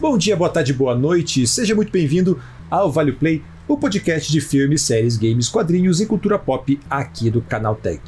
[0.00, 1.46] Bom dia, boa tarde, boa noite.
[1.46, 6.36] Seja muito bem-vindo ao Vale Play, o podcast de filmes, séries, games, quadrinhos e cultura
[6.36, 8.00] pop aqui do Canal Tech.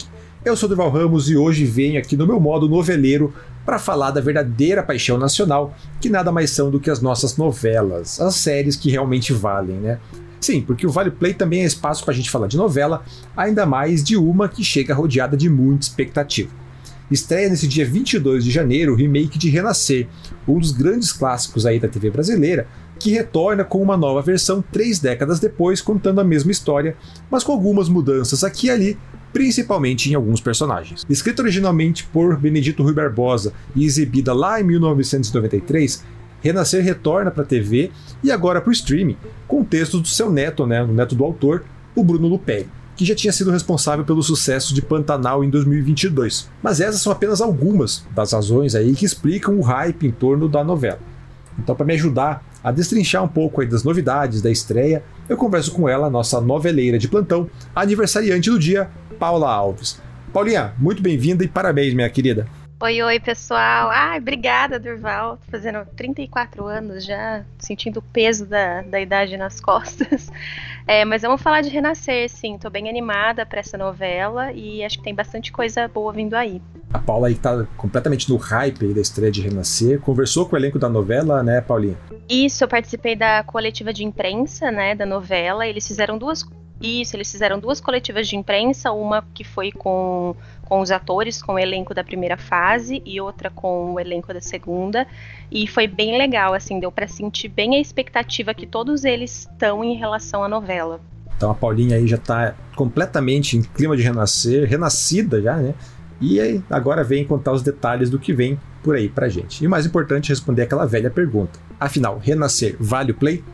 [0.44, 3.32] Eu sou Durval Ramos e hoje venho aqui no meu modo noveleiro
[3.64, 8.20] para falar da verdadeira paixão nacional, que nada mais são do que as nossas novelas,
[8.20, 10.00] as séries que realmente valem, né?
[10.40, 13.04] Sim, porque o Vale Play também é espaço para a gente falar de novela,
[13.36, 16.50] ainda mais de uma que chega rodeada de muita expectativa.
[17.10, 20.08] Estreia nesse dia 22 de janeiro o remake de Renascer,
[20.46, 22.66] um dos grandes clássicos aí da TV brasileira,
[22.98, 26.96] que retorna com uma nova versão três décadas depois, contando a mesma história,
[27.30, 28.98] mas com algumas mudanças aqui e ali,
[29.32, 31.06] principalmente em alguns personagens.
[31.08, 36.04] Escrita originalmente por Benedito Rui Barbosa e exibida lá em 1993,
[36.42, 37.90] Renascer retorna para a TV
[38.22, 41.64] e agora para o streaming, com textos do seu neto, né, o neto do autor,
[41.94, 46.48] o Bruno Luperi, que já tinha sido responsável pelo sucesso de Pantanal em 2022.
[46.62, 50.64] Mas essas são apenas algumas das razões aí que explicam o hype em torno da
[50.64, 50.98] novela.
[51.58, 55.72] Então, para me ajudar a destrinchar um pouco aí das novidades da estreia, eu converso
[55.72, 60.00] com ela, nossa noveleira de plantão, aniversariante do dia, Paula Alves.
[60.32, 62.46] Paulinha, muito bem-vinda e parabéns, minha querida.
[62.78, 63.88] Oi, oi, pessoal.
[63.90, 65.38] Ai, obrigada, Durval.
[65.38, 70.30] Tô fazendo 34 anos já, sentindo o peso da, da idade nas costas.
[70.86, 72.58] É, mas vamos falar de Renascer, sim.
[72.58, 76.60] Tô bem animada para essa novela e acho que tem bastante coisa boa vindo aí.
[76.92, 79.98] A Paula aí tá completamente no hype da estreia de Renascer.
[79.98, 81.96] Conversou com o elenco da novela, né, Paulinha?
[82.28, 85.66] Isso, eu participei da coletiva de imprensa, né, da novela.
[85.66, 86.42] Eles fizeram duas
[86.80, 91.54] isso, eles fizeram duas coletivas de imprensa, uma que foi com, com os atores, com
[91.54, 95.06] o elenco da primeira fase, e outra com o elenco da segunda.
[95.50, 99.82] E foi bem legal, assim, deu para sentir bem a expectativa que todos eles estão
[99.82, 101.00] em relação à novela.
[101.36, 105.74] Então a Paulinha aí já tá completamente em clima de renascer, renascida já, né?
[106.20, 109.62] E aí, agora vem contar os detalhes do que vem por aí pra gente.
[109.62, 111.58] E o mais importante, responder aquela velha pergunta.
[111.78, 113.44] Afinal, renascer vale o play?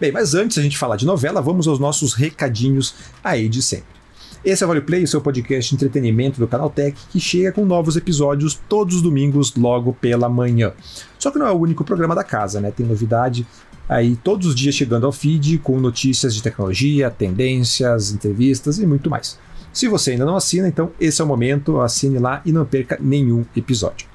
[0.00, 3.62] Bem, mas antes de a gente falar de novela, vamos aos nossos recadinhos aí de
[3.62, 3.94] sempre.
[4.44, 7.52] Esse é o Vale Play, o seu podcast de entretenimento do Canal Tech, que chega
[7.52, 10.72] com novos episódios todos os domingos, logo pela manhã.
[11.18, 12.70] Só que não é o único programa da casa, né?
[12.70, 13.46] Tem novidade
[13.88, 19.08] aí todos os dias chegando ao feed com notícias de tecnologia, tendências, entrevistas e muito
[19.08, 19.38] mais.
[19.72, 22.98] Se você ainda não assina, então esse é o momento, assine lá e não perca
[23.00, 24.13] nenhum episódio.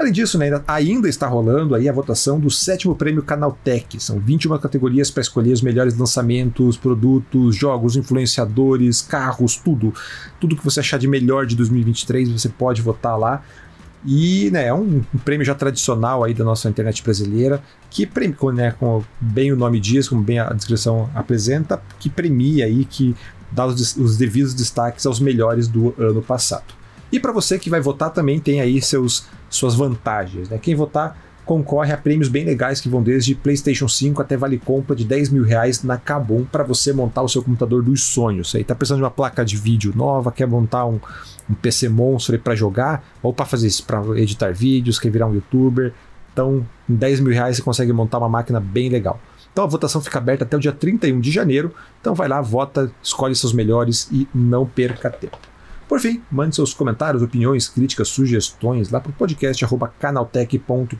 [0.00, 4.02] Além disso, né, ainda está rolando aí a votação do sétimo prêmio Canaltech.
[4.02, 9.92] São 21 categorias para escolher os melhores lançamentos, produtos, jogos, influenciadores, carros, tudo.
[10.40, 13.42] Tudo que você achar de melhor de 2023, você pode votar lá.
[14.02, 18.08] E né, é um, prêmio já tradicional aí da nossa internet brasileira, que
[18.54, 23.14] né, como bem o nome diz, como bem a descrição apresenta, que premia aí, que
[23.52, 26.79] dá os, os devidos destaques aos melhores do ano passado.
[27.12, 30.48] E para você que vai votar também tem aí seus, suas vantagens.
[30.48, 30.58] Né?
[30.58, 34.94] Quem votar concorre a prêmios bem legais que vão desde PlayStation 5 até vale compra
[34.94, 38.54] de 10 mil reais na Kabum para você montar o seu computador dos sonhos.
[38.54, 41.00] Aí tá precisando de uma placa de vídeo nova, quer montar um,
[41.48, 45.34] um PC monstro para jogar ou para fazer isso, para editar vídeos, quer virar um
[45.34, 45.92] youtuber.
[46.32, 49.20] Então, com 10 mil reais você consegue montar uma máquina bem legal.
[49.52, 51.74] Então a votação fica aberta até o dia 31 de janeiro.
[52.00, 55.49] Então vai lá, vota, escolhe seus melhores e não perca tempo.
[55.90, 59.66] Por fim, mande seus comentários, opiniões, críticas, sugestões lá para o podcast
[59.98, 60.94] canaltech.com.br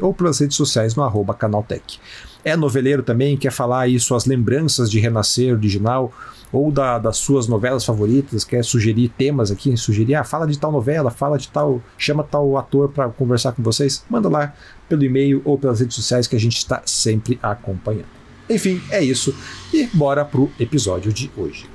[0.00, 2.00] ou pelas redes sociais no arroba canaltech.
[2.42, 6.10] É noveleiro também, quer falar aí suas lembranças de Renascer original
[6.50, 10.72] ou da, das suas novelas favoritas, quer sugerir temas aqui, sugerir, ah, fala de tal
[10.72, 14.54] novela, fala de tal, chama tal ator para conversar com vocês, manda lá
[14.88, 18.08] pelo e-mail ou pelas redes sociais que a gente está sempre acompanhando.
[18.48, 19.36] Enfim, é isso
[19.74, 21.68] e bora pro episódio de hoje.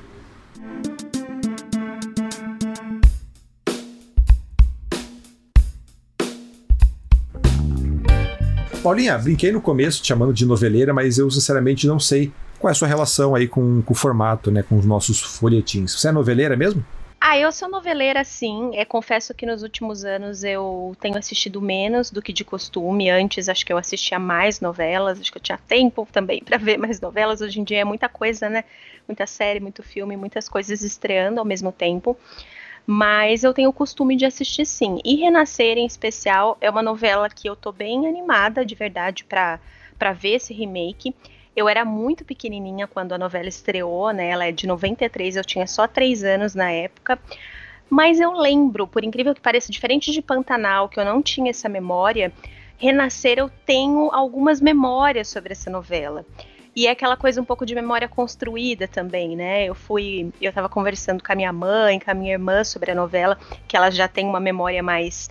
[8.84, 12.74] Paulinha, brinquei no começo te chamando de noveleira, mas eu sinceramente não sei qual é
[12.74, 15.94] a sua relação aí com, com o formato, né, com os nossos folhetins.
[15.94, 16.86] Você é noveleira mesmo?
[17.20, 18.72] Ah, eu sou noveleira, sim.
[18.74, 23.10] É, confesso que nos últimos anos eu tenho assistido menos do que de costume.
[23.10, 26.78] Antes, acho que eu assistia mais novelas, acho que eu tinha tempo também para ver
[26.78, 27.40] mais novelas.
[27.40, 28.66] Hoje em dia é muita coisa, né?
[29.08, 32.18] Muita série, muito filme, muitas coisas estreando ao mesmo tempo
[32.86, 35.00] mas eu tenho o costume de assistir sim.
[35.06, 39.60] E Renascer, em especial, é uma novela que eu tô bem animada, de verdade, para
[40.14, 41.16] ver esse remake.
[41.56, 44.30] Eu era muito pequenininha quando a novela estreou, né?
[44.30, 47.20] Ela é de 93, eu tinha só 3 anos na época.
[47.90, 51.70] Mas eu lembro, por incrível que pareça, diferente de Pantanal, que eu não tinha essa
[51.70, 52.34] memória,
[52.78, 56.26] Renascer eu tenho algumas memórias sobre essa novela.
[56.76, 59.66] E é aquela coisa um pouco de memória construída também, né?
[59.66, 62.96] Eu fui, eu tava conversando com a minha mãe, com a minha irmã sobre a
[62.96, 63.38] novela,
[63.68, 65.30] que elas já têm uma memória mais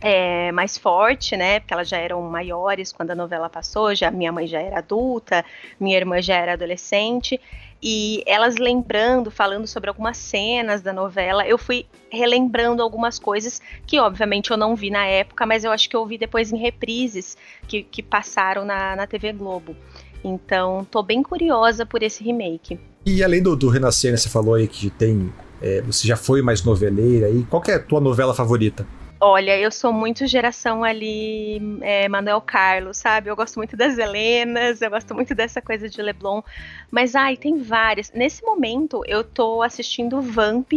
[0.00, 1.60] é, mais forte, né?
[1.60, 5.44] Porque elas já eram maiores quando a novela passou, já minha mãe já era adulta,
[5.80, 7.40] minha irmã já era adolescente.
[7.82, 13.98] E elas lembrando, falando sobre algumas cenas da novela, eu fui relembrando algumas coisas que,
[13.98, 17.36] obviamente, eu não vi na época, mas eu acho que eu vi depois em reprises
[17.68, 19.76] que, que passaram na, na TV Globo.
[20.24, 22.80] Então, tô bem curiosa por esse remake.
[23.06, 25.32] E além do, do Renascer, né, você falou aí que tem.
[25.60, 27.44] É, você já foi mais noveleira aí.
[27.44, 28.86] Qual é a tua novela favorita?
[29.20, 33.30] Olha, eu sou muito geração ali é, Manuel Carlos, sabe?
[33.30, 36.42] Eu gosto muito das Helenas, eu gosto muito dessa coisa de Leblon.
[36.90, 38.12] Mas, ai, tem várias.
[38.12, 40.72] Nesse momento, eu tô assistindo Vamp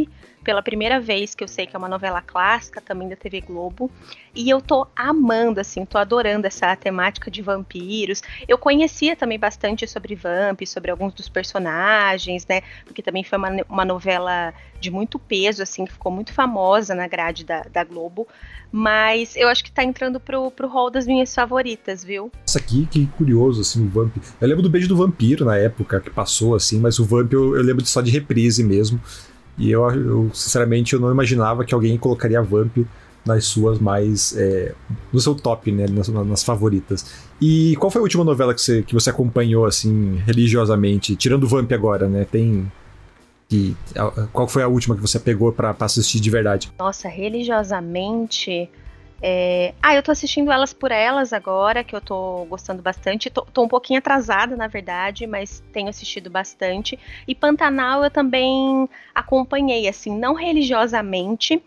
[0.47, 3.91] pela primeira vez, que eu sei que é uma novela clássica também da TV Globo.
[4.33, 8.23] E eu tô amando, assim, tô adorando essa temática de vampiros.
[8.47, 12.61] Eu conhecia também bastante sobre Vamp, sobre alguns dos personagens, né?
[12.85, 17.09] Porque também foi uma, uma novela de muito peso, assim, que ficou muito famosa na
[17.09, 18.25] grade da, da Globo.
[18.71, 22.31] Mas eu acho que tá entrando pro, pro hall das minhas favoritas, viu?
[22.45, 24.15] Isso aqui, que curioso, assim, o Vamp.
[24.39, 27.57] Eu lembro do Beijo do Vampiro na época que passou, assim, mas o Vamp eu,
[27.57, 29.01] eu lembro só de reprise mesmo.
[29.57, 32.77] E eu, eu, sinceramente, eu não imaginava que alguém colocaria Vamp
[33.25, 34.35] nas suas mais.
[34.37, 34.73] É,
[35.11, 35.85] no seu top, né?
[35.89, 37.05] Nas, nas, favoritas.
[37.41, 41.15] E qual foi a última novela que você, que você acompanhou, assim, religiosamente?
[41.15, 42.25] Tirando Vamp agora, né?
[42.29, 42.71] Tem.
[43.49, 43.75] Que,
[44.33, 46.71] qual foi a última que você pegou para assistir de verdade?
[46.77, 48.69] Nossa, religiosamente.
[49.21, 49.73] É...
[49.81, 53.29] Ah, eu tô assistindo Elas por Elas agora, que eu tô gostando bastante.
[53.29, 56.99] Tô, tô, um pouquinho atrasada, na verdade, mas tenho assistido bastante.
[57.27, 61.61] E Pantanal eu também acompanhei, assim, não religiosamente,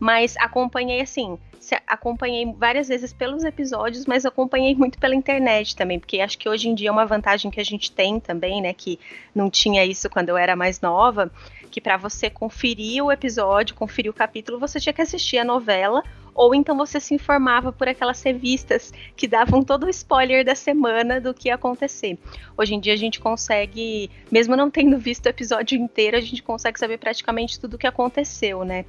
[0.00, 1.38] mas acompanhei, assim,
[1.86, 6.68] acompanhei várias vezes pelos episódios, mas acompanhei muito pela internet também, porque acho que hoje
[6.68, 8.98] em dia é uma vantagem que a gente tem também, né, que
[9.34, 11.30] não tinha isso quando eu era mais nova,
[11.70, 16.02] que para você conferir o episódio, conferir o capítulo, você tinha que assistir a novela
[16.38, 21.20] ou então você se informava por aquelas revistas que davam todo o spoiler da semana
[21.20, 22.16] do que ia acontecer.
[22.56, 26.40] Hoje em dia a gente consegue, mesmo não tendo visto o episódio inteiro, a gente
[26.40, 28.84] consegue saber praticamente tudo o que aconteceu, né?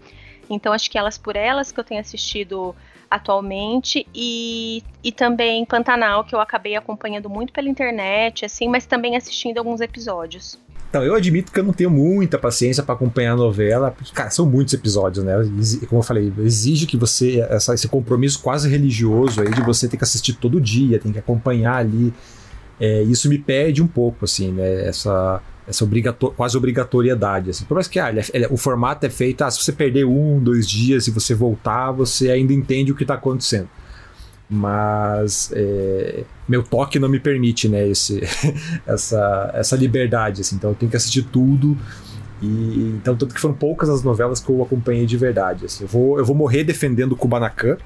[0.48, 2.76] Então acho que elas por elas que eu tenho assistido
[3.10, 9.18] atualmente e, e também Pantanal que eu acabei acompanhando muito pela internet, assim, mas também
[9.18, 10.60] assistindo alguns episódios.
[10.90, 14.32] Então, eu admito que eu não tenho muita paciência para acompanhar a novela, porque, cara,
[14.32, 15.34] são muitos episódios, né?
[15.88, 19.98] Como eu falei, exige que você, essa, esse compromisso quase religioso aí de você ter
[19.98, 22.12] que assistir todo dia, tem que acompanhar ali.
[22.80, 24.88] É, isso me pede um pouco, assim, né?
[24.88, 27.52] Essa, essa obrigator, quase obrigatoriedade.
[27.52, 27.66] Assim.
[27.66, 30.40] Por mais que ah, ele é, o formato é feito, ah, se você perder um,
[30.40, 33.70] dois dias e você voltar, você ainda entende o que está acontecendo
[34.50, 38.22] mas é, meu toque não me permite né esse,
[38.88, 41.78] essa, essa liberdade assim, então eu tenho que assistir tudo.
[42.42, 45.84] E então tanto que foram poucas as novelas que eu acompanhei de verdade assim.
[45.84, 47.78] eu vou eu vou morrer defendendo Kubanacan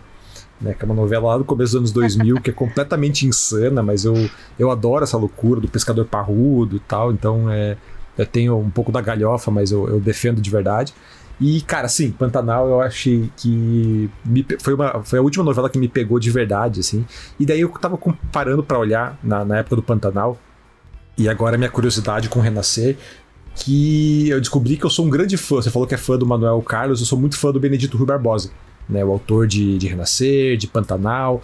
[0.62, 3.82] né, que é uma novela lá do começo dos anos 2000 que é completamente insana
[3.82, 4.14] mas eu,
[4.58, 7.12] eu adoro essa loucura do pescador parrudo e tal.
[7.12, 7.76] Então é,
[8.18, 10.94] eu tenho um pouco da galhofa mas eu, eu defendo de verdade
[11.42, 15.78] e, cara, sim, Pantanal eu achei que me, foi, uma, foi a última novela que
[15.78, 17.06] me pegou de verdade, assim.
[17.40, 20.38] E daí eu tava comparando para olhar na, na época do Pantanal,
[21.18, 22.98] e agora minha curiosidade com Renascer,
[23.56, 25.56] que eu descobri que eu sou um grande fã.
[25.56, 28.06] Você falou que é fã do Manuel Carlos, eu sou muito fã do Benedito Rui
[28.06, 28.52] Barbosa,
[28.90, 29.04] né?
[29.06, 31.44] O autor de, de Renascer, de Pantanal.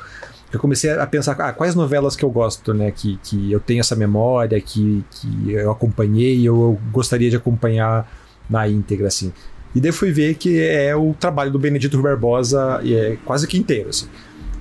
[0.51, 2.91] Eu comecei a pensar ah, quais novelas que eu gosto, né?
[2.91, 8.09] Que, que eu tenho essa memória, que, que eu acompanhei eu, eu gostaria de acompanhar
[8.49, 9.31] na íntegra, assim.
[9.75, 13.89] E daí fui ver que é o trabalho do Benedito Barbosa é quase que inteiro.
[13.89, 14.07] Assim.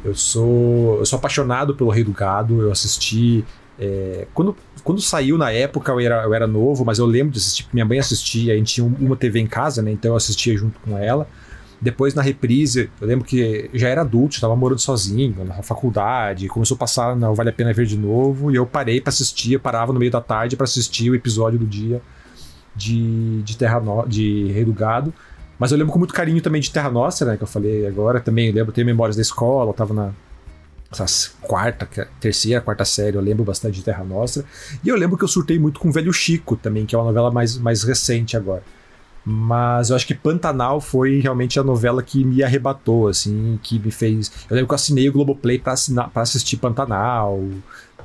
[0.04, 3.44] Eu sou, eu sou apaixonado pelo Rei do Gado, eu assisti.
[3.78, 7.38] É, quando, quando saiu na época eu era, eu era novo, mas eu lembro de
[7.38, 9.90] assistir, minha mãe assistia, a gente tinha uma TV em casa, né?
[9.90, 11.28] Então eu assistia junto com ela.
[11.80, 16.74] Depois na reprise, eu lembro que já era adulto, estava morando sozinho, na faculdade, começou
[16.74, 19.60] a passar não Vale a Pena Ver de novo, e eu parei para assistir, eu
[19.60, 22.02] parava no meio da tarde para assistir o episódio do dia
[22.78, 25.12] de, de Terra no, de Rei do Gado.
[25.58, 27.36] Mas eu lembro com muito carinho também de Terra Nossa, né?
[27.36, 28.20] Que eu falei agora.
[28.20, 30.12] Também eu lembro, tenho memórias da escola, eu tava na
[31.42, 31.86] quarta,
[32.18, 34.44] terceira, quarta série, eu lembro bastante de Terra Nostra.
[34.82, 37.30] E eu lembro que eu surtei muito com Velho Chico também, que é uma novela
[37.30, 38.62] mais, mais recente agora.
[39.24, 43.90] Mas eu acho que Pantanal foi realmente a novela que me arrebatou, assim, que me
[43.90, 44.32] fez.
[44.48, 47.38] Eu lembro que eu assinei o Globoplay assinar, pra assistir Pantanal.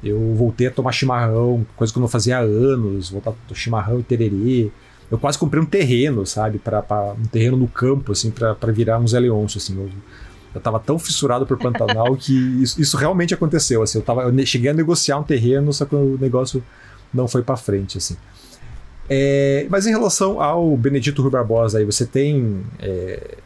[0.03, 3.99] Eu voltei a tomar chimarrão, coisa que eu não fazia há anos, voltar a chimarrão
[3.99, 4.69] e tererê.
[5.09, 9.07] Eu quase comprei um terreno, sabe, para um terreno no campo, assim, para virar um
[9.07, 9.77] Zé Leôncio, assim.
[9.77, 9.89] Eu,
[10.55, 13.99] eu tava tão fissurado por Pantanal que isso, isso, realmente aconteceu, assim.
[13.99, 16.63] Eu, tava, eu cheguei a negociar um terreno, só que o negócio
[17.13, 18.17] não foi para frente, assim.
[19.09, 22.63] É, mas em relação ao Benedito Rui Barbosa, aí você tem.
[22.79, 23.37] É,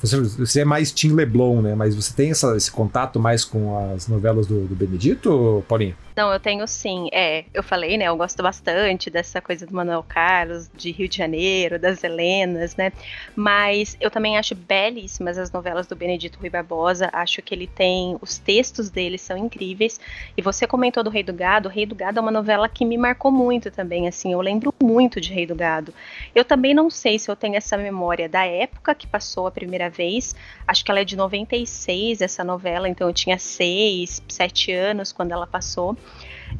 [0.00, 1.74] você, você, é mais Tim Leblon, né?
[1.74, 5.96] Mas você tem essa, esse contato mais com as novelas do, do Benedito, Paulinho?
[6.16, 7.10] Não, eu tenho sim.
[7.12, 8.06] É, eu falei, né?
[8.06, 12.90] Eu gosto bastante dessa coisa do Manuel Carlos, de Rio de Janeiro, das Helenas, né?
[13.34, 17.10] Mas eu também acho belíssimas as novelas do Benedito Rui Barbosa.
[17.12, 18.16] Acho que ele tem.
[18.22, 20.00] Os textos dele são incríveis.
[20.34, 21.68] E você comentou do Rei do Gado.
[21.68, 24.08] O Rei do Gado é uma novela que me marcou muito também.
[24.08, 25.92] Assim, eu lembro muito de Rei do Gado.
[26.34, 29.90] Eu também não sei se eu tenho essa memória da época que passou a primeira
[29.90, 30.34] vez.
[30.66, 32.88] Acho que ela é de 96, essa novela.
[32.88, 35.94] Então eu tinha 6, 7 anos quando ela passou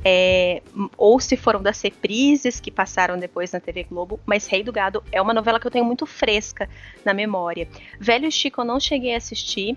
[0.04, 0.62] é,
[0.96, 5.02] ou se foram das reprises que passaram depois na TV Globo, mas Rei do Gado
[5.10, 6.68] é uma novela que eu tenho muito fresca
[7.04, 7.68] na memória.
[7.98, 9.76] Velho Chico eu não cheguei a assistir,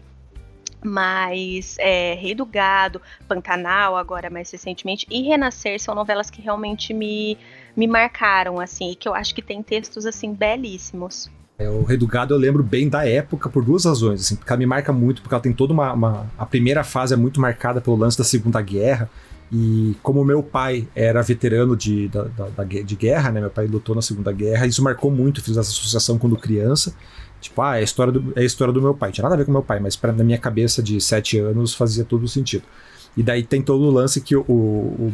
[0.83, 6.93] mas é, Rei do Gado, Pantanal agora mais recentemente e Renascer são novelas que realmente
[6.93, 7.37] me,
[7.75, 11.29] me marcaram assim, e que eu acho que tem textos assim belíssimos.
[11.57, 14.49] É, o Rei do Gado eu lembro bem da época por duas razões, assim, porque
[14.49, 17.41] ela me marca muito, porque ela tem toda uma, uma a primeira fase é muito
[17.41, 19.09] marcada pelo lance da Segunda Guerra,
[19.51, 23.41] e como meu pai era veterano de, da, da, de guerra, né?
[23.41, 26.93] Meu pai lutou na Segunda Guerra, isso marcou muito, fiz essa associação quando criança.
[27.41, 29.11] Tipo, ah, é a história do, é a história do meu pai.
[29.11, 31.73] Tinha nada a ver com meu pai, mas pra, na minha cabeça de sete anos
[31.73, 32.63] fazia todo sentido.
[33.17, 35.13] E daí tem todo o lance que o, o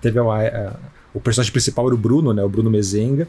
[0.00, 0.76] teve a, a,
[1.14, 2.42] o personagem principal era o Bruno, né?
[2.44, 3.28] O Bruno Mezenga.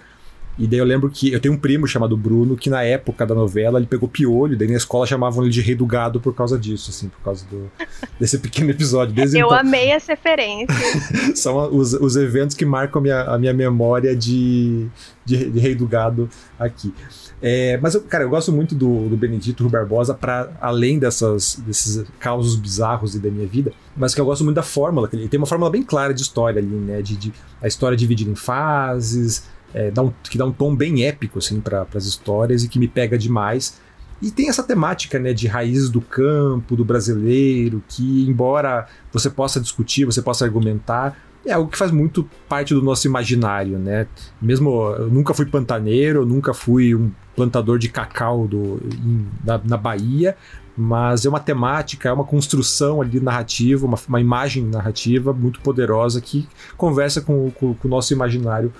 [0.58, 3.34] E daí eu lembro que eu tenho um primo chamado Bruno que na época da
[3.34, 6.58] novela ele pegou piolho, daí na escola chamavam ele de rei do gado por causa
[6.58, 7.72] disso, assim, por causa do,
[8.20, 9.14] desse pequeno episódio.
[9.14, 10.76] Desde eu então, amei essa referência.
[11.36, 14.88] são os, os eventos que marcam a minha, a minha memória de,
[15.26, 16.30] de, de rei do gado
[16.60, 16.94] aqui.
[17.42, 21.56] É, mas, eu, cara, eu gosto muito do, do Benedito Rui Barbosa para além dessas,
[21.66, 25.10] desses causos bizarros da minha vida, mas que eu gosto muito da fórmula.
[25.12, 27.02] Ele tem uma fórmula bem clara de história ali, né?
[27.02, 29.44] De, de a história dividida em fases,
[29.74, 32.80] é, dá um, que dá um tom bem épico assim, para as histórias e que
[32.80, 33.80] me pega demais.
[34.22, 39.60] E tem essa temática né, de raízes do campo, do brasileiro, que, embora você possa
[39.60, 44.06] discutir, você possa argumentar, é algo que faz muito parte do nosso imaginário, né?
[44.40, 49.60] Mesmo eu nunca fui pantaneiro, eu nunca fui um plantador de cacau do, em, na,
[49.64, 50.38] na, Bahia,
[50.78, 56.22] mas é uma temática, é uma construção ali narrativa, uma, uma imagem narrativa muito poderosa
[56.22, 56.48] que
[56.78, 58.72] conversa com, com, com o nosso imaginário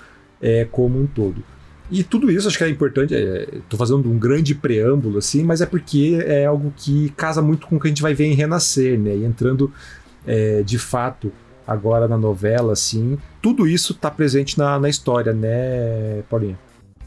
[0.42, 1.42] é, como um todo.
[1.90, 3.14] E tudo isso acho que é importante.
[3.14, 7.66] Estou é, fazendo um grande preâmbulo, assim, mas é porque é algo que casa muito
[7.66, 9.14] com o que a gente vai ver em Renascer, né?
[9.14, 9.72] E entrando
[10.26, 11.32] é, de fato
[11.66, 16.58] agora na novela, assim, tudo isso está presente na, na história, né, Paulinha?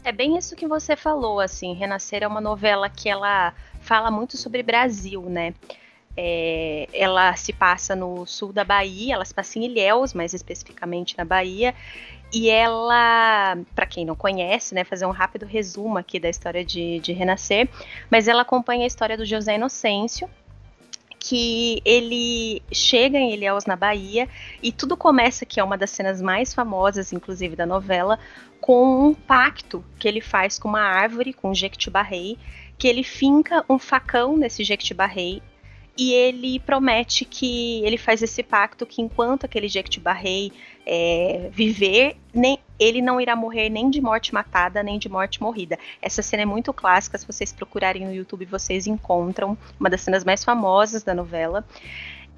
[0.04, 1.74] É bem isso que você falou, assim.
[1.74, 5.52] Renascer é uma novela que ela fala muito sobre Brasil, né?
[6.16, 11.18] É, ela se passa no sul da Bahia, ela se passa em Ilhéus, mais especificamente
[11.18, 11.74] na Bahia,
[12.36, 17.00] e ela, para quem não conhece, né, fazer um rápido resumo aqui da história de,
[17.00, 17.66] de Renascer,
[18.10, 20.28] mas ela acompanha a história do José Inocêncio,
[21.18, 24.28] que ele chega em Ilhéus, na Bahia,
[24.62, 28.18] e tudo começa, que é uma das cenas mais famosas, inclusive, da novela,
[28.60, 32.36] com um pacto que ele faz com uma árvore, com um jequitibá-rei,
[32.76, 35.42] que ele finca um facão nesse jequitibá-rei
[35.96, 40.52] e ele promete que ele faz esse pacto que enquanto aquele Jequitibá-Rei
[40.84, 45.78] é, viver, nem, ele não irá morrer nem de morte matada, nem de morte morrida.
[46.00, 50.24] Essa cena é muito clássica, se vocês procurarem no YouTube, vocês encontram uma das cenas
[50.24, 51.64] mais famosas da novela.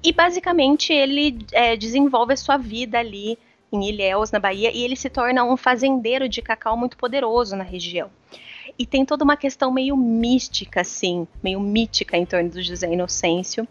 [0.01, 3.37] E basicamente ele é, desenvolve a sua vida ali
[3.71, 7.63] em Ilhéus, na Bahia, e ele se torna um fazendeiro de cacau muito poderoso na
[7.63, 8.09] região.
[8.79, 13.67] E tem toda uma questão meio mística, assim, meio mítica em torno do José Inocêncio.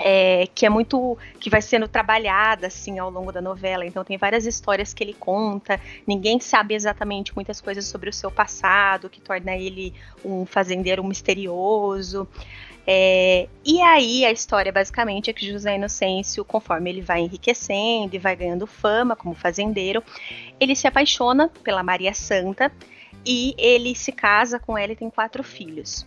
[0.00, 3.86] É, que é muito que vai sendo trabalhada assim ao longo da novela.
[3.86, 5.78] Então tem várias histórias que ele conta.
[6.04, 12.26] Ninguém sabe exatamente muitas coisas sobre o seu passado, que torna ele um fazendeiro misterioso.
[12.86, 18.18] É, e aí a história basicamente é que José Inocêncio, conforme ele vai enriquecendo e
[18.18, 20.02] vai ganhando fama como fazendeiro,
[20.58, 22.72] ele se apaixona pela Maria Santa
[23.24, 26.06] e ele se casa com ela e tem quatro filhos.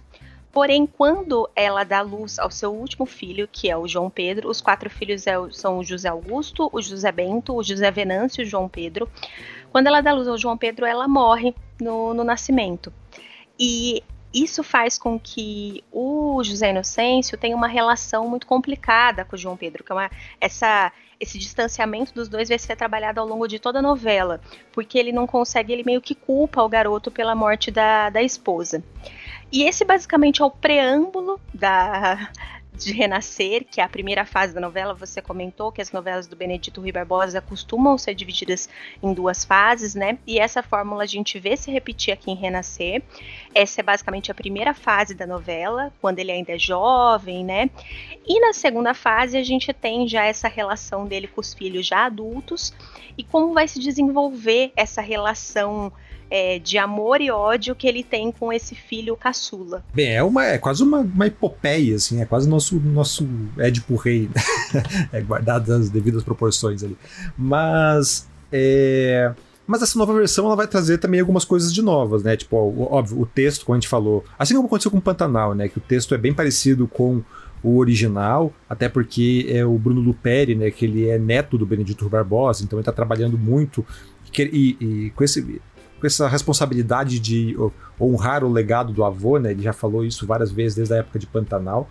[0.51, 4.59] Porém, quando ela dá luz ao seu último filho, que é o João Pedro, os
[4.59, 8.49] quatro filhos é são o José Augusto, o José Bento, o José Venâncio e o
[8.49, 9.07] João Pedro.
[9.71, 12.91] Quando ela dá luz ao João Pedro, ela morre no, no nascimento.
[13.59, 14.01] E
[14.33, 19.55] isso faz com que o José Inocêncio tenha uma relação muito complicada com o João
[19.55, 20.11] Pedro, que é uma,
[20.41, 24.39] essa esse distanciamento dos dois vai ser trabalhado ao longo de toda a novela,
[24.71, 28.83] porque ele não consegue, ele meio que culpa o garoto pela morte da, da esposa.
[29.51, 32.29] E esse basicamente é o preâmbulo da,
[32.77, 36.35] de Renascer, que é a primeira fase da novela, você comentou que as novelas do
[36.35, 38.69] Benedito Rui Barbosa costumam ser divididas
[39.01, 40.17] em duas fases, né?
[40.25, 43.01] E essa fórmula a gente vê se repetir aqui em Renascer.
[43.53, 47.69] Essa é basicamente a primeira fase da novela, quando ele ainda é jovem, né?
[48.25, 52.05] E na segunda fase a gente tem já essa relação dele com os filhos já
[52.05, 52.73] adultos
[53.17, 55.91] e como vai se desenvolver essa relação
[56.29, 59.83] é, de amor e ódio que ele tem com esse filho caçula.
[59.93, 64.29] Bem, é, uma, é quase uma, uma epopeia, assim, é quase nosso, nosso Édipo Rei,
[65.11, 66.97] é guardado as devidas proporções ali.
[67.37, 69.33] Mas, é...
[69.65, 72.37] Mas essa nova versão ela vai trazer também algumas coisas de novas, né?
[72.37, 75.53] Tipo, ó, óbvio, o texto, como a gente falou, assim como aconteceu com o Pantanal,
[75.53, 75.67] né?
[75.67, 77.21] Que o texto é bem parecido com
[77.61, 80.71] o original, até porque é o Bruno Luperi, né?
[80.71, 83.85] Que ele é neto do Benedito Barbosa, então ele está trabalhando muito
[84.39, 85.61] e, e, com esse
[85.99, 87.55] com essa responsabilidade de
[87.99, 89.51] honrar o legado do avô, né?
[89.51, 91.89] Ele já falou isso várias vezes desde a época de Pantanal.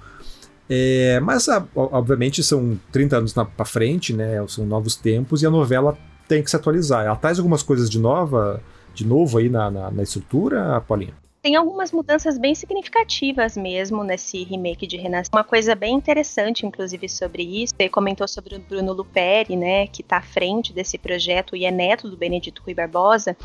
[0.68, 4.44] É, mas, obviamente, são 30 anos para frente, né?
[4.48, 5.96] São novos tempos e a novela
[6.28, 7.04] tem que se atualizar.
[7.06, 8.60] Ela traz algumas coisas de nova,
[8.94, 11.14] de novo aí na, na, na estrutura, Paulinha?
[11.46, 15.30] tem algumas mudanças bem significativas mesmo nesse remake de Renascer.
[15.32, 20.02] Uma coisa bem interessante, inclusive, sobre isso, você comentou sobre o Bruno Luperi, né, que
[20.02, 23.36] está à frente desse projeto e é neto do Benedito Rui Barbosa.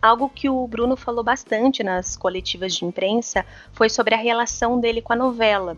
[0.00, 5.00] Algo que o Bruno falou bastante nas coletivas de imprensa foi sobre a relação dele
[5.02, 5.76] com a novela.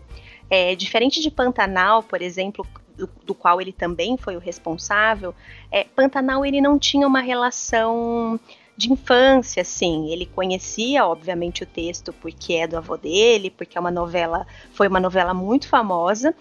[0.49, 5.33] É, diferente de Pantanal, por exemplo, do, do, qual ele também foi o responsável,
[5.71, 8.39] é, Pantanal ele não tinha uma relação
[8.75, 10.09] de infância, assim.
[10.09, 14.87] Ele conhecia, obviamente, o texto porque é do avô dele, porque é uma novela, foi
[14.87, 16.33] uma novela muito famosa,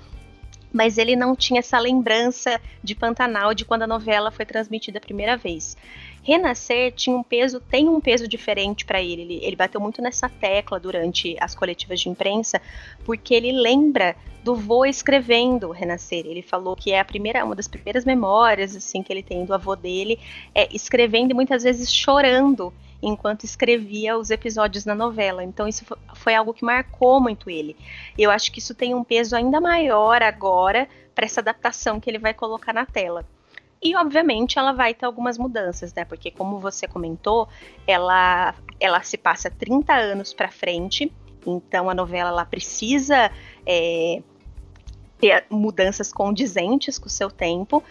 [0.73, 5.01] mas ele não tinha essa lembrança de Pantanal de quando a novela foi transmitida a
[5.01, 5.77] primeira vez.
[6.23, 9.23] Renascer tinha um peso, tem um peso diferente para ele.
[9.23, 9.41] ele.
[9.43, 12.61] Ele bateu muito nessa tecla durante as coletivas de imprensa,
[13.05, 16.27] porque ele lembra do vô escrevendo Renascer.
[16.27, 19.55] Ele falou que é a primeira, uma das primeiras memórias assim que ele tem do
[19.55, 20.19] avô dele,
[20.55, 22.73] é escrevendo e muitas vezes chorando
[23.03, 25.45] enquanto escrevia os episódios na novela.
[25.45, 27.77] Então isso foi algo que marcou muito ele.
[28.17, 32.19] Eu acho que isso tem um peso ainda maior agora para essa adaptação que ele
[32.19, 33.25] vai colocar na tela.
[33.81, 36.05] E obviamente ela vai ter algumas mudanças, né?
[36.05, 37.49] Porque como você comentou,
[37.87, 41.13] ela ela se passa 30 anos para frente,
[41.47, 43.31] então a novela ela precisa
[43.67, 44.23] é,
[45.19, 47.83] ter mudanças condizentes com o seu tempo.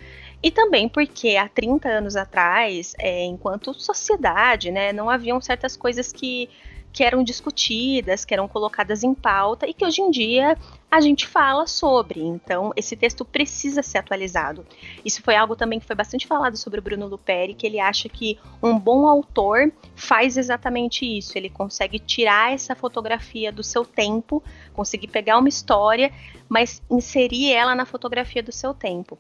[0.42, 6.12] E também porque há 30 anos atrás, é, enquanto sociedade, né, não haviam certas coisas
[6.12, 6.50] que
[6.98, 10.58] que eram discutidas, que eram colocadas em pauta e que hoje em dia
[10.90, 12.20] a gente fala sobre.
[12.20, 14.66] Então, esse texto precisa ser atualizado.
[15.06, 18.10] Isso foi algo também que foi bastante falado sobre o Bruno Luperi, que ele acha
[18.10, 21.38] que um bom autor faz exatamente isso.
[21.38, 24.42] Ele consegue tirar essa fotografia do seu tempo,
[24.74, 26.12] conseguir pegar uma história,
[26.50, 29.20] mas inserir ela na fotografia do seu tempo.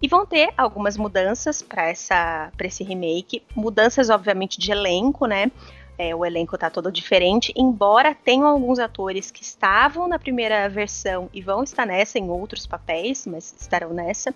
[0.00, 5.50] E vão ter algumas mudanças para esse remake, mudanças obviamente de elenco, né?
[5.98, 11.28] É, o elenco tá todo diferente, embora tenham alguns atores que estavam na primeira versão
[11.34, 14.32] e vão estar nessa em outros papéis, mas estarão nessa.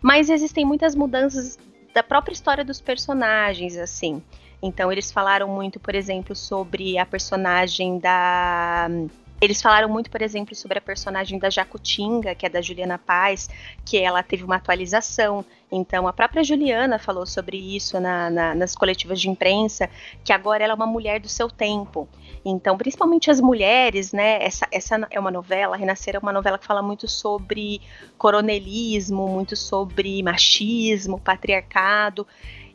[0.00, 1.58] Mas existem muitas mudanças
[1.92, 4.22] da própria história dos personagens, assim.
[4.62, 8.88] Então eles falaram muito, por exemplo, sobre a personagem da
[9.40, 13.48] eles falaram muito, por exemplo, sobre a personagem da Jacutinga, que é da Juliana Paz,
[13.84, 15.44] que ela teve uma atualização.
[15.72, 19.88] Então, a própria Juliana falou sobre isso na, na, nas coletivas de imprensa,
[20.22, 22.06] que agora ela é uma mulher do seu tempo.
[22.44, 24.42] Então, principalmente as mulheres, né?
[24.42, 27.80] Essa, essa é uma novela, Renascer é uma novela que fala muito sobre
[28.18, 32.26] coronelismo, muito sobre machismo, patriarcado.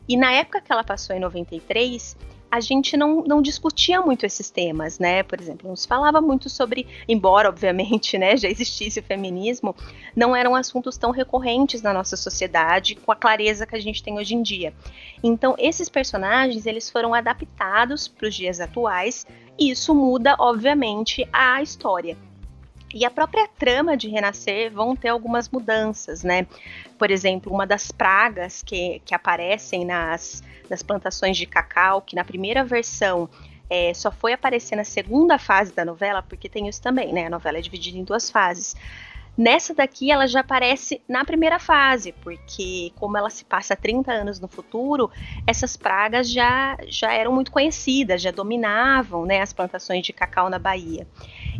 [0.08, 2.16] E na época que ela passou em 93,
[2.50, 5.22] a gente não, não discutia muito esses temas, né?
[5.22, 9.74] Por exemplo, não se falava muito sobre, embora obviamente, né, já existisse o feminismo,
[10.14, 14.18] não eram assuntos tão recorrentes na nossa sociedade com a clareza que a gente tem
[14.18, 14.72] hoje em dia.
[15.22, 19.26] Então, esses personagens, eles foram adaptados para os dias atuais
[19.58, 22.16] e isso muda, obviamente, a história.
[22.98, 26.46] E a própria trama de Renascer vão ter algumas mudanças, né?
[26.98, 32.24] Por exemplo, uma das pragas que, que aparecem nas, nas plantações de cacau, que na
[32.24, 33.28] primeira versão
[33.68, 37.26] é, só foi aparecer na segunda fase da novela, porque tem isso também, né?
[37.26, 38.74] A novela é dividida em duas fases.
[39.36, 44.40] Nessa daqui, ela já aparece na primeira fase, porque como ela se passa 30 anos
[44.40, 45.10] no futuro,
[45.46, 50.58] essas pragas já, já eram muito conhecidas, já dominavam né, as plantações de cacau na
[50.58, 51.06] Bahia.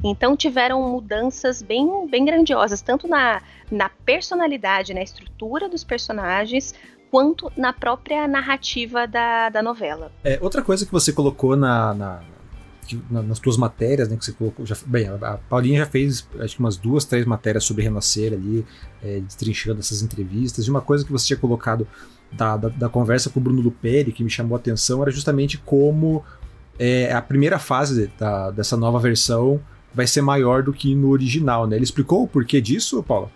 [0.03, 6.75] Então tiveram mudanças bem, bem grandiosas, tanto na, na personalidade, na estrutura dos personagens,
[7.11, 10.11] quanto na própria narrativa da, da novela.
[10.25, 12.21] É, outra coisa que você colocou na, na
[13.11, 16.61] nas tuas matérias, né, que você colocou, já, bem, a Paulinha já fez acho que
[16.61, 18.65] umas duas, três matérias sobre Renascer ali,
[19.03, 21.87] é, destrinchando essas entrevistas, e uma coisa que você tinha colocado
[22.33, 25.59] da, da, da conversa com o Bruno Luperi, que me chamou a atenção, era justamente
[25.59, 26.25] como
[26.79, 29.61] é, a primeira fase da, dessa nova versão
[29.97, 31.75] vai ser maior do que no original, né?
[31.77, 33.31] Ele explicou o porquê disso, Paula?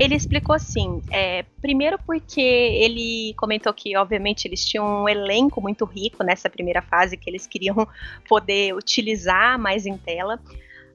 [0.00, 5.84] Ele explicou assim, é, primeiro porque ele comentou que, obviamente, eles tinham um elenco muito
[5.84, 7.86] rico nessa primeira fase que eles queriam
[8.26, 10.40] poder utilizar mais em tela,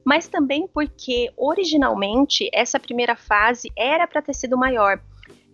[0.04, 5.00] mas também porque, originalmente, essa primeira fase era para ter sido maior.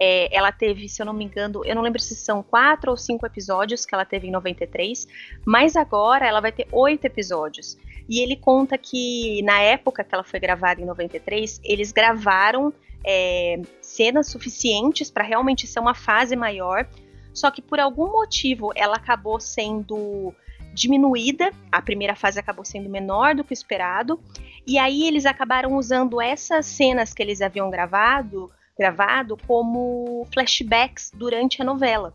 [0.03, 2.97] É, ela teve, se eu não me engano, eu não lembro se são quatro ou
[2.97, 5.07] cinco episódios que ela teve em 93,
[5.45, 7.77] mas agora ela vai ter oito episódios.
[8.11, 13.63] E ele conta que na época que ela foi gravada em 93, eles gravaram é,
[13.81, 16.89] cenas suficientes para realmente ser uma fase maior,
[17.33, 20.35] só que por algum motivo ela acabou sendo
[20.75, 24.21] diminuída, a primeira fase acabou sendo menor do que o esperado,
[24.67, 31.61] e aí eles acabaram usando essas cenas que eles haviam gravado gravado como flashbacks durante
[31.61, 32.15] a novela.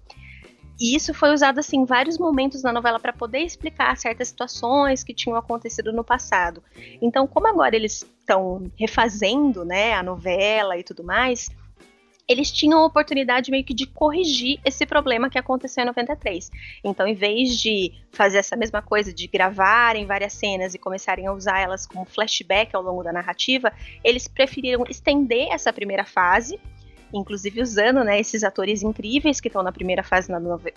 [0.80, 5.04] E isso foi usado assim em vários momentos na novela para poder explicar certas situações
[5.04, 6.62] que tinham acontecido no passado.
[7.02, 11.50] Então, como agora eles estão refazendo, né, a novela e tudo mais,
[12.28, 16.50] eles tinham a oportunidade meio que de corrigir esse problema que aconteceu em 93.
[16.84, 21.34] Então, em vez de fazer essa mesma coisa de gravarem várias cenas e começarem a
[21.34, 23.72] usar elas como flashback ao longo da narrativa,
[24.04, 26.60] eles preferiram estender essa primeira fase,
[27.18, 30.30] inclusive usando né, esses atores incríveis que estão na primeira fase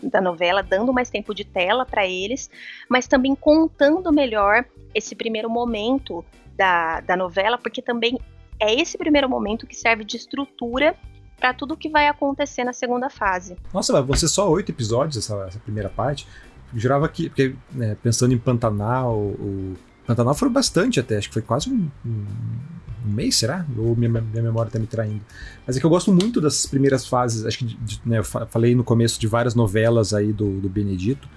[0.03, 2.51] da novela, dando mais tempo de tela para eles,
[2.89, 6.25] mas também contando melhor esse primeiro momento
[6.57, 8.19] da, da novela, porque também
[8.61, 10.97] é esse primeiro momento que serve de estrutura
[11.39, 13.57] para tudo que vai acontecer na segunda fase.
[13.73, 16.27] Nossa, você só oito episódios essa, essa, primeira parte.
[16.75, 21.43] Jurava que, porque, né, pensando em Pantanal, o Pantanal foi bastante até, acho que foi
[21.43, 21.89] quase um,
[23.07, 23.67] um mês, será?
[23.77, 25.21] Ou minha, minha memória está me traindo.
[25.67, 28.75] Mas é que eu gosto muito dessas primeiras fases, acho que de, né, eu falei
[28.75, 31.29] no começo de várias novelas aí do, do Benedito,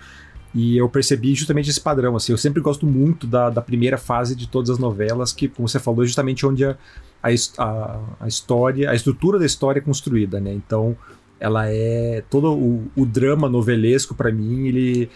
[0.54, 4.36] e eu percebi justamente esse padrão, assim, eu sempre gosto muito da, da primeira fase
[4.36, 6.78] de todas as novelas, que, como você falou, é justamente onde a,
[7.24, 10.54] a, a, história, a estrutura da história é construída, né?
[10.54, 10.98] Então,
[11.40, 15.10] ela é todo o, o drama novelesco para mim, ele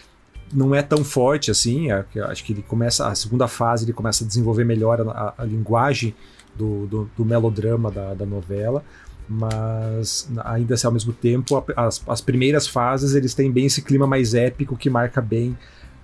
[0.54, 1.88] não é tão forte assim.
[1.92, 6.16] acho que ele começa a segunda fase, ele começa a desenvolver melhor a, a linguagem
[6.56, 8.84] do, do, do melodrama da, da, novela.
[9.28, 14.06] Mas ainda assim, ao mesmo tempo, as, as primeiras fases eles têm bem esse clima
[14.06, 15.58] mais épico que marca bem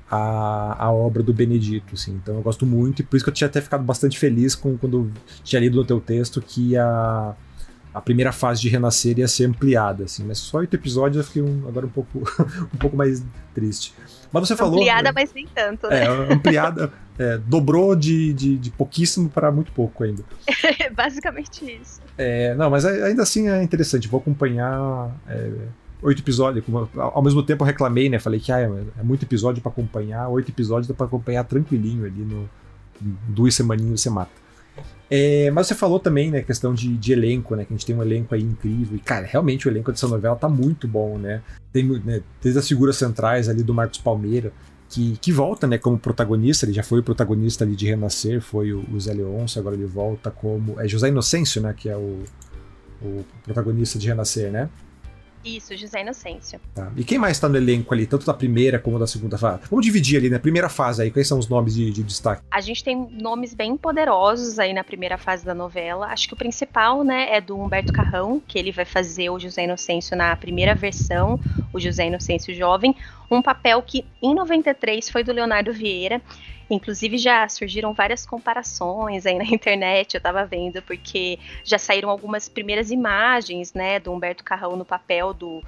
[0.10, 2.20] a, a obra do Benedito, assim.
[2.22, 4.78] Então eu gosto muito e por isso que eu tinha até ficado bastante feliz com,
[4.78, 5.12] quando
[5.44, 7.36] tinha lido no teu texto que a,
[7.94, 10.24] a primeira fase de Renascer ia ser ampliada, assim.
[10.26, 12.20] Mas só oito episódios eu fiquei um, agora um pouco,
[12.74, 13.24] um pouco mais
[13.54, 13.94] triste.
[14.32, 14.76] Mas você falou...
[14.76, 15.12] Ampliada, né?
[15.14, 16.04] mas nem tanto, né?
[16.04, 16.92] É, ampliada...
[17.20, 20.24] É, dobrou de, de, de, pouquíssimo para muito pouco ainda.
[20.96, 22.02] Basicamente isso.
[22.18, 24.08] É, não, mas ainda assim é interessante.
[24.08, 25.52] Vou acompanhar é,
[26.02, 26.66] oito episódios.
[26.96, 28.18] Ao mesmo tempo eu reclamei, né?
[28.18, 30.30] Falei que ah, é muito episódio para acompanhar.
[30.30, 32.50] Oito episódios dá para acompanhar tranquilinho ali no
[33.28, 34.41] duas semaninhas você mata.
[35.10, 37.94] É, mas você falou também, né, questão de, de, elenco, né, que a gente tem
[37.94, 38.96] um elenco aí incrível.
[38.96, 41.42] E, cara, realmente o elenco dessa novela tá muito bom, né?
[41.74, 44.54] Tem né, desde as figuras centrais ali do Marcos Palmeira,
[44.90, 46.66] que, que volta, né, como protagonista.
[46.66, 49.86] Ele já foi o protagonista ali de Renascer, foi o, o Zé Leôncio, agora ele
[49.86, 50.80] volta como...
[50.80, 52.24] É José Inocêncio, né, que é o,
[53.02, 54.70] o protagonista de Renascer, né?
[55.44, 56.60] Isso, José Inocêncio.
[56.74, 56.92] Tá.
[56.96, 59.62] E quem mais está no elenco ali, tanto da primeira como da segunda fase?
[59.70, 60.40] Vamos dividir ali, na né?
[60.40, 62.42] primeira fase aí, quais são os nomes de, de, destaque?
[62.52, 66.08] A gente tem nomes bem poderosos aí na primeira fase da novela.
[66.08, 69.64] Acho que o principal, né, é do Humberto Carrão, que ele vai fazer o José
[69.64, 71.40] Inocêncio na primeira versão,
[71.74, 72.96] o José Inocêncio Jovem,
[73.36, 76.22] um papel que em 93 foi do Leonardo Vieira.
[76.70, 82.48] Inclusive já surgiram várias comparações aí na internet, eu estava vendo, porque já saíram algumas
[82.48, 85.62] primeiras imagens, né, do Humberto Carrão no papel do,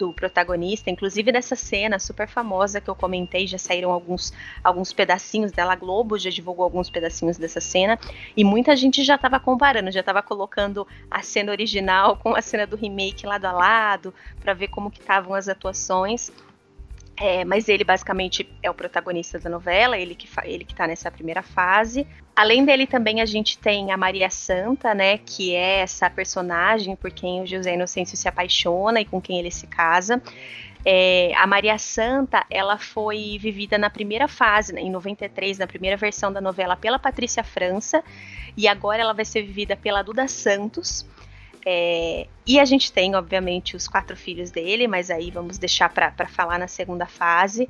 [0.00, 4.32] do protagonista, inclusive dessa cena super famosa que eu comentei, já saíram alguns,
[4.64, 7.98] alguns pedacinhos dela, a Globo já divulgou alguns pedacinhos dessa cena,
[8.34, 12.66] e muita gente já estava comparando, já estava colocando a cena original com a cena
[12.66, 16.32] do remake lado a lado, para ver como que estavam as atuações.
[17.20, 21.10] É, mas ele basicamente é o protagonista da novela, ele que, ele que tá nessa
[21.10, 22.06] primeira fase.
[22.34, 27.10] Além dele também a gente tem a Maria Santa, né, que é essa personagem por
[27.10, 30.22] quem o José Inocêncio se apaixona e com quem ele se casa.
[30.82, 35.98] É, a Maria Santa, ela foi vivida na primeira fase, né, em 93, na primeira
[35.98, 38.02] versão da novela, pela Patrícia França,
[38.56, 41.06] e agora ela vai ser vivida pela Duda Santos.
[41.64, 46.26] É, e a gente tem, obviamente, os quatro filhos dele, mas aí vamos deixar para
[46.26, 47.68] falar na segunda fase.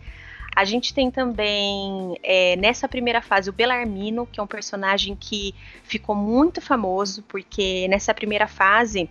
[0.55, 5.55] A gente tem também, é, nessa primeira fase, o Belarmino, que é um personagem que
[5.85, 9.09] ficou muito famoso, porque nessa primeira fase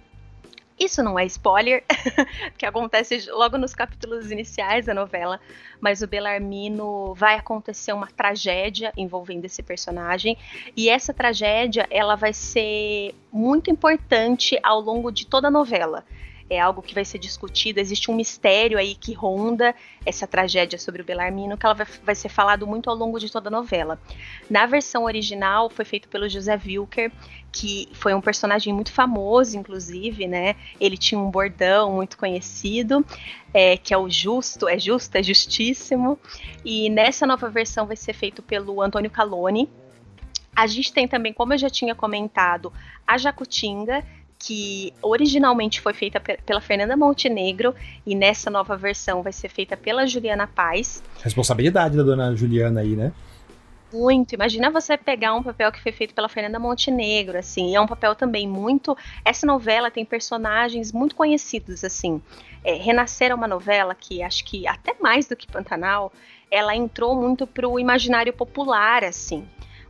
[0.80, 1.84] isso não é spoiler,
[2.58, 5.40] que acontece logo nos capítulos iniciais da novela,
[5.82, 10.38] mas o Belarmino vai acontecer uma tragédia envolvendo esse personagem,
[10.76, 16.06] e essa tragédia ela vai ser muito importante ao longo de toda a novela
[16.50, 17.80] é algo que vai ser discutido.
[17.80, 22.16] Existe um mistério aí que ronda essa tragédia sobre o Belarmino, que ela vai, vai
[22.16, 24.00] ser falado muito ao longo de toda a novela.
[24.50, 27.12] Na versão original, foi feito pelo José Wilker,
[27.52, 30.56] que foi um personagem muito famoso, inclusive, né?
[30.80, 33.06] Ele tinha um bordão muito conhecido,
[33.54, 36.20] é, que é o justo, é justo, é justíssimo.
[36.66, 39.70] E nessa nova versão vai ser feito pelo Antônio Caloni.
[40.56, 42.74] A gente tem também, como eu já tinha comentado,
[43.08, 44.04] a Jacutinga,
[44.40, 47.76] que originalmente foi feita pela Fernanda Montenegro
[48.06, 51.04] e nessa nova versão vai ser feita pela Juliana Paz.
[51.22, 53.12] Responsabilidade da dona Juliana aí, né?
[53.92, 54.34] Muito.
[54.36, 57.76] Imagina você pegar um papel que foi feito pela Fernanda Montenegro, assim.
[57.76, 58.96] é um papel também muito.
[59.26, 62.22] Essa novela tem personagens muito conhecidos, assim.
[62.64, 66.14] É, Renascer é uma novela que acho que até mais do que Pantanal,
[66.52, 69.44] ela entrou muito pro imaginário popular, assim.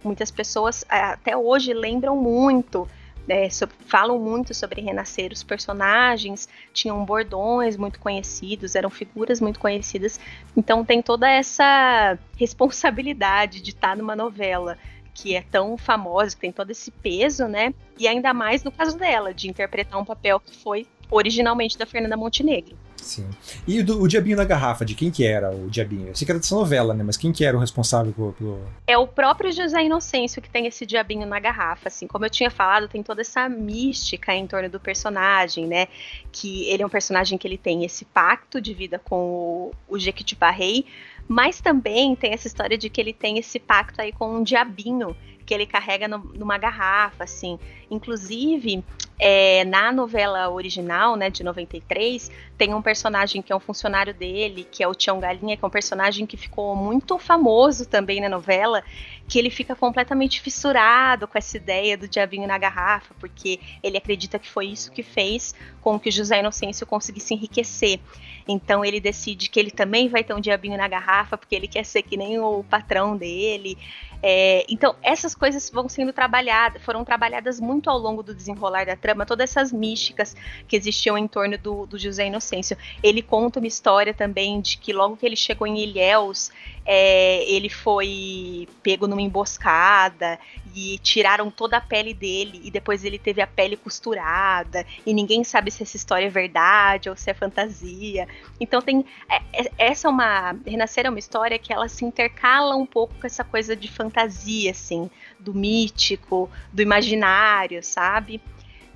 [0.03, 2.87] Muitas pessoas até hoje lembram muito
[3.29, 3.47] é,
[3.85, 5.31] falam muito sobre renascer.
[5.31, 10.19] Os personagens tinham bordões muito conhecidos, eram figuras muito conhecidas.
[10.55, 14.77] Então tem toda essa responsabilidade de estar numa novela
[15.13, 17.73] que é tão famosa, que tem todo esse peso, né?
[17.97, 22.15] E ainda mais no caso dela, de interpretar um papel que foi originalmente da Fernanda
[22.15, 22.77] Montenegro.
[23.03, 23.27] Sim.
[23.67, 26.09] E o, o Diabinho na Garrafa, de quem que era o Diabinho?
[26.09, 27.03] Eu sei que era dessa novela, né?
[27.03, 28.61] Mas quem que era o responsável pelo...
[28.87, 32.07] É o próprio José Inocêncio que tem esse Diabinho na Garrafa, assim.
[32.07, 35.87] Como eu tinha falado, tem toda essa mística em torno do personagem, né?
[36.31, 39.99] Que ele é um personagem que ele tem esse pacto de vida com o, o
[39.99, 40.85] Jequitibá Rei,
[41.27, 45.15] mas também tem essa história de que ele tem esse pacto aí com um diabinho
[45.45, 47.57] que ele carrega no, numa garrafa, assim.
[47.89, 48.83] Inclusive,
[49.19, 54.65] é, na novela original, né, de 93, tem um personagem que é um funcionário dele,
[54.71, 58.29] que é o Tião Galinha, que é um personagem que ficou muito famoso também na
[58.29, 58.81] novela,
[59.29, 64.39] que ele fica completamente fissurado com essa ideia do diabinho na garrafa, porque ele acredita
[64.39, 67.99] que foi isso que fez com que José Inocêncio conseguisse enriquecer.
[68.47, 71.85] Então ele decide que ele também vai ter um diabinho na garrafa, porque ele quer
[71.85, 73.77] ser que nem o patrão dele.
[74.21, 78.95] É, então, essas coisas vão sendo trabalhadas, foram trabalhadas muito ao longo do desenrolar da
[78.95, 80.35] trama, todas essas místicas
[80.67, 82.77] que existiam em torno do, do José Inocêncio.
[83.01, 86.51] Ele conta uma história também de que logo que ele chegou em Ilhéus,
[86.85, 90.39] é, ele foi pego numa emboscada
[90.75, 95.43] e tiraram toda a pele dele e depois ele teve a pele costurada e ninguém
[95.43, 98.27] sabe se essa história é verdade ou se é fantasia.
[98.59, 102.75] Então tem é, é, essa é uma renascer é uma história que ela se intercala
[102.75, 108.41] um pouco com essa coisa de fantasia assim, do mítico, do imaginário, sabe?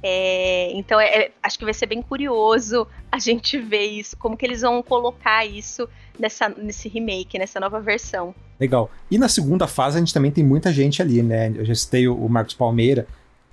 [0.06, 4.36] É, então é, é, acho que vai ser bem curioso a gente ver isso, como
[4.36, 5.88] que eles vão colocar isso
[6.20, 8.36] nessa, nesse remake, nessa nova versão.
[8.60, 8.92] Legal.
[9.10, 11.54] E na segunda fase a gente também tem muita gente ali, né?
[11.56, 13.08] Eu já citei o Marcos Palmeira,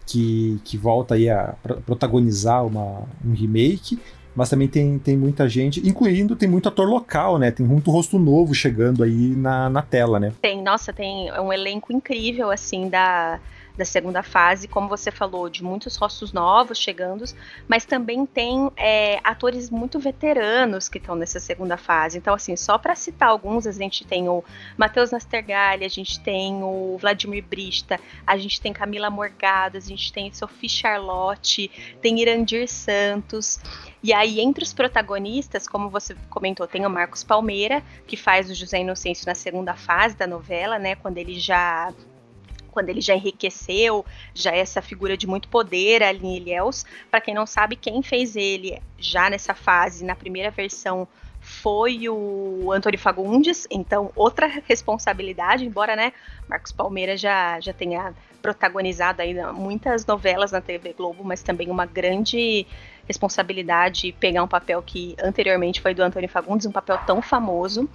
[0.05, 1.55] que, que volta aí a
[1.87, 4.01] protagonizar uma, um remake,
[4.35, 7.53] mas também tem, tem muita gente, incluindo tem muito ator local, né?
[7.53, 10.33] Tem muito rosto novo chegando aí na, na tela, né?
[10.43, 13.39] Tem, nossa, tem um elenco incrível, assim, da
[13.81, 17.25] da segunda fase, como você falou, de muitos rostos novos chegando,
[17.67, 22.19] mas também tem é, atores muito veteranos que estão nessa segunda fase.
[22.19, 24.45] Então, assim, só para citar alguns, a gente tem o
[24.77, 30.13] Matheus Nastergalli, a gente tem o Vladimir Brista, a gente tem Camila Morgado, a gente
[30.13, 31.71] tem Sophie Charlotte,
[32.03, 33.59] tem Irandir Santos.
[34.03, 38.55] E aí, entre os protagonistas, como você comentou, tem o Marcos Palmeira, que faz o
[38.55, 40.97] José Inocêncio na segunda fase da novela, né?
[40.97, 41.95] Quando ele já
[42.71, 44.05] quando ele já enriqueceu,
[44.35, 46.85] já é essa figura de muito poder ali em Ilhéus.
[47.11, 51.07] Para quem não sabe, quem fez ele já nessa fase, na primeira versão,
[51.41, 56.13] foi o Antônio Fagundes, então outra responsabilidade, embora, né,
[56.47, 61.87] Marcos Palmeira já, já tenha protagonizado aí muitas novelas na TV Globo, mas também uma
[61.87, 62.67] grande
[63.07, 67.89] responsabilidade pegar um papel que anteriormente foi do Antônio Fagundes, um papel tão famoso.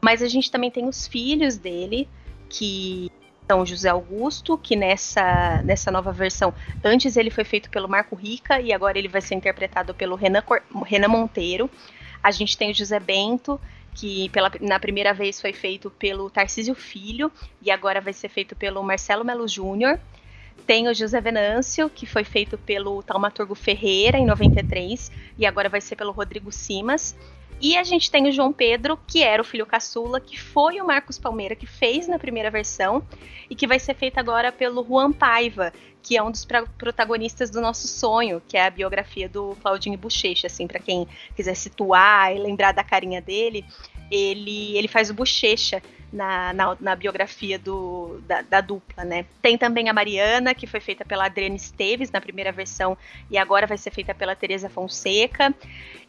[0.00, 2.08] Mas a gente também tem os filhos dele,
[2.48, 3.10] que
[3.46, 8.60] então, José Augusto, que nessa, nessa nova versão, antes ele foi feito pelo Marco Rica
[8.60, 11.70] e agora ele vai ser interpretado pelo Renan, Cor Renan Monteiro.
[12.20, 13.60] A gente tem o José Bento,
[13.94, 17.30] que pela, na primeira vez foi feito pelo Tarcísio Filho
[17.62, 20.00] e agora vai ser feito pelo Marcelo Melo Júnior.
[20.66, 25.80] Tem o José Venâncio, que foi feito pelo Taumaturgo Ferreira em 93 e agora vai
[25.80, 27.16] ser pelo Rodrigo Simas.
[27.60, 30.86] E a gente tem o João Pedro, que era o filho caçula, que foi o
[30.86, 33.02] Marcos Palmeira que fez na primeira versão
[33.48, 37.60] e que vai ser feito agora pelo Juan Paiva, que é um dos protagonistas do
[37.60, 42.38] nosso sonho, que é a biografia do Claudinho Bochecha, assim, para quem quiser situar e
[42.38, 43.64] lembrar da carinha dele,
[44.10, 49.26] ele ele faz o Bochecha na, na, na biografia do, da, da, dupla, né?
[49.42, 52.96] Tem também a Mariana, que foi feita pela Adriana Esteves na primeira versão
[53.30, 55.54] e agora vai ser feita pela Teresa Fonseca.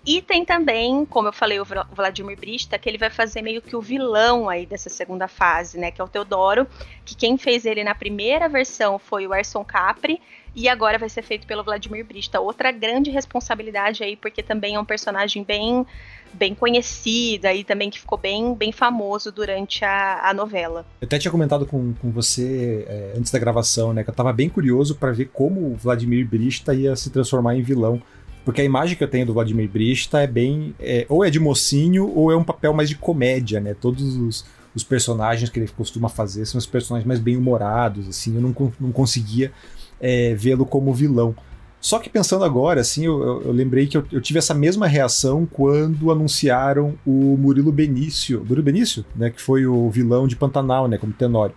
[0.06, 3.76] E tem também, como eu falei, o Vladimir Brista, que ele vai fazer meio que
[3.76, 5.92] o vilão aí dessa segunda fase, né?
[5.92, 6.68] Que é o Teodoro,
[7.04, 10.22] que quem fez ele na primeira versão foi o Erson Capri,
[10.58, 12.39] e agora vai ser feito pelo Vladimir Brista.
[12.41, 15.86] Outra grande responsabilidade aí, porque também é um personagem bem
[16.34, 20.86] bem conhecido e também que ficou bem, bem famoso durante a, a novela.
[21.00, 24.34] Eu até tinha comentado com, com você é, antes da gravação, né, que eu tava
[24.34, 28.02] bem curioso para ver como o Vladimir Brista ia se transformar em vilão.
[28.43, 30.74] Porque a imagem que eu tenho do Vladimir Brista é bem.
[30.80, 33.74] É, ou é de mocinho, ou é um papel mais de comédia, né?
[33.74, 38.36] Todos os, os personagens que ele costuma fazer são os personagens mais bem humorados, assim.
[38.36, 39.52] Eu não, não conseguia
[40.00, 41.36] é, vê-lo como vilão.
[41.80, 44.88] Só que pensando agora, assim, eu, eu, eu lembrei que eu, eu, tive essa mesma
[44.88, 50.88] reação quando anunciaram o Murilo Benício, Murilo Benício, né, que foi o vilão de Pantanal,
[50.88, 51.56] né, como Tenório.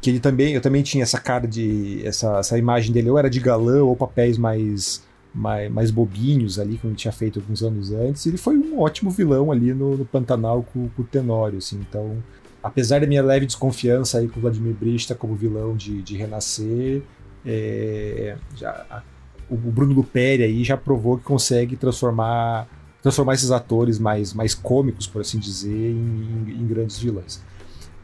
[0.00, 3.30] Que ele também, eu também tinha essa cara de, essa, essa imagem dele, ou era
[3.30, 5.02] de galã, ou papéis mais
[5.34, 8.26] mais, mais bobinhos ali, como ele tinha feito alguns anos antes.
[8.26, 11.80] Ele foi um ótimo vilão ali no, no Pantanal com, com, o Tenório, assim.
[11.88, 12.22] Então,
[12.62, 17.02] apesar da minha leve desconfiança aí com o Vladimir Brista como vilão de, de Renascer,
[17.44, 19.02] é, já, a,
[19.50, 22.68] o Bruno Luperi aí já provou que consegue transformar
[23.02, 27.42] transformar esses atores mais, mais cômicos, por assim dizer, em, em, em grandes vilões.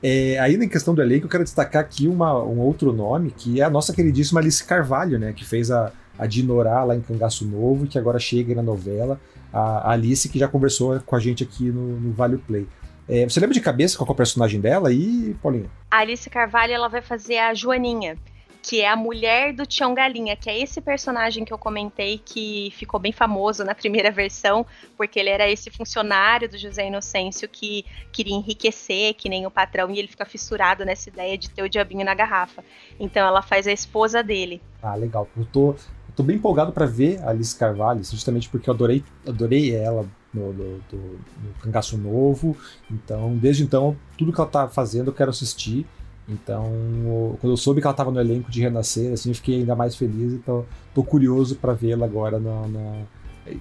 [0.03, 3.61] É, ainda em questão do elenco, eu quero destacar aqui uma, um outro nome, que
[3.61, 7.47] é a nossa queridíssima Alice Carvalho, né, que fez a, a Dinorá lá em Cangaço
[7.47, 9.21] Novo, que agora chega na novela,
[9.53, 12.67] a Alice, que já conversou com a gente aqui no, no Vale Play.
[13.09, 15.71] É, você lembra de cabeça qual é o personagem dela aí, Paulinho?
[15.91, 18.19] A Alice Carvalho ela vai fazer a Joaninha,
[18.63, 22.73] que é a mulher do Tião Galinha, que é esse personagem que eu comentei que
[22.77, 24.67] ficou bem famoso na primeira versão,
[24.97, 29.91] porque ele era esse funcionário do José Inocêncio que queria enriquecer, que nem o patrão,
[29.91, 32.65] e ele fica fissurado nessa ideia de ter o diabinho na garrafa.
[32.99, 34.61] Então ela faz a esposa dele.
[34.83, 35.29] Ah, legal.
[35.37, 35.75] Eu tô,
[36.15, 40.53] tô bem empolgado para ver a Alice Carvalho, justamente porque eu adorei, adorei ela no,
[40.53, 42.57] no, do, no Cangaço Novo.
[42.91, 45.87] Então, desde então, tudo que ela tá fazendo eu quero assistir.
[46.29, 49.75] Então, quando eu soube que ela estava no elenco de Renascer, assim, eu fiquei ainda
[49.75, 50.35] mais feliz.
[50.35, 53.03] Então, tô curioso para vê-la agora na, na,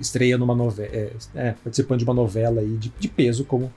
[0.01, 3.71] estreia numa novela, é, é, participando de uma novela aí de, de, peso como,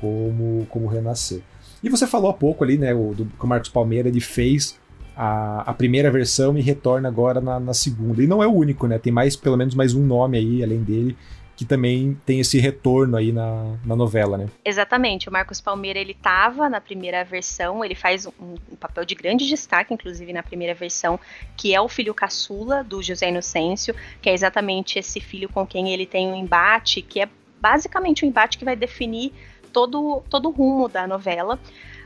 [0.00, 1.42] como, como Renascer.
[1.82, 4.78] E você falou há pouco ali, né, o, do, que o Marcos Palmeira ele fez
[5.14, 8.22] a, a primeira versão e retorna agora na, na, segunda.
[8.22, 8.98] E não é o único, né?
[8.98, 11.16] Tem mais, pelo menos mais um nome aí, além dele,
[11.60, 14.46] que também tem esse retorno aí na, na novela, né?
[14.64, 15.28] Exatamente.
[15.28, 19.46] O Marcos Palmeira, ele tava na primeira versão, ele faz um, um, papel de grande
[19.46, 21.20] destaque, inclusive na primeira versão,
[21.58, 25.92] que é o filho caçula do José Inocêncio, que é exatamente esse filho com quem
[25.92, 27.28] ele tem um embate, que é
[27.60, 29.30] basicamente o um embate que vai definir
[29.70, 31.60] todo, todo o rumo da novela.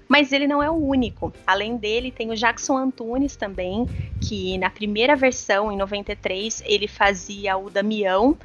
[0.09, 1.33] Mas ele não é o único.
[1.47, 3.87] Além dele, tem o Jackson Antunes também,
[4.21, 8.37] que na primeira versão, em 93, ele fazia o Damião,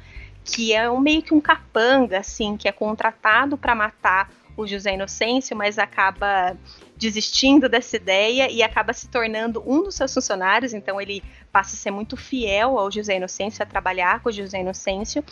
[0.44, 4.94] que é um, meio que um capanga, assim, que é contratado para matar o José
[4.94, 6.56] Inocêncio, mas acaba
[6.96, 11.78] desistindo dessa ideia e acaba se tornando um dos seus funcionários, então ele passa a
[11.78, 15.24] ser muito fiel ao José Inocêncio, a trabalhar com o José Inocêncio.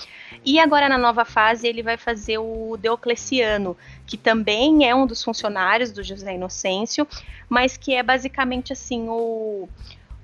[0.45, 5.23] E agora na nova fase ele vai fazer o Deocleciano, que também é um dos
[5.23, 7.07] funcionários do José Inocêncio,
[7.49, 9.69] mas que é basicamente assim o,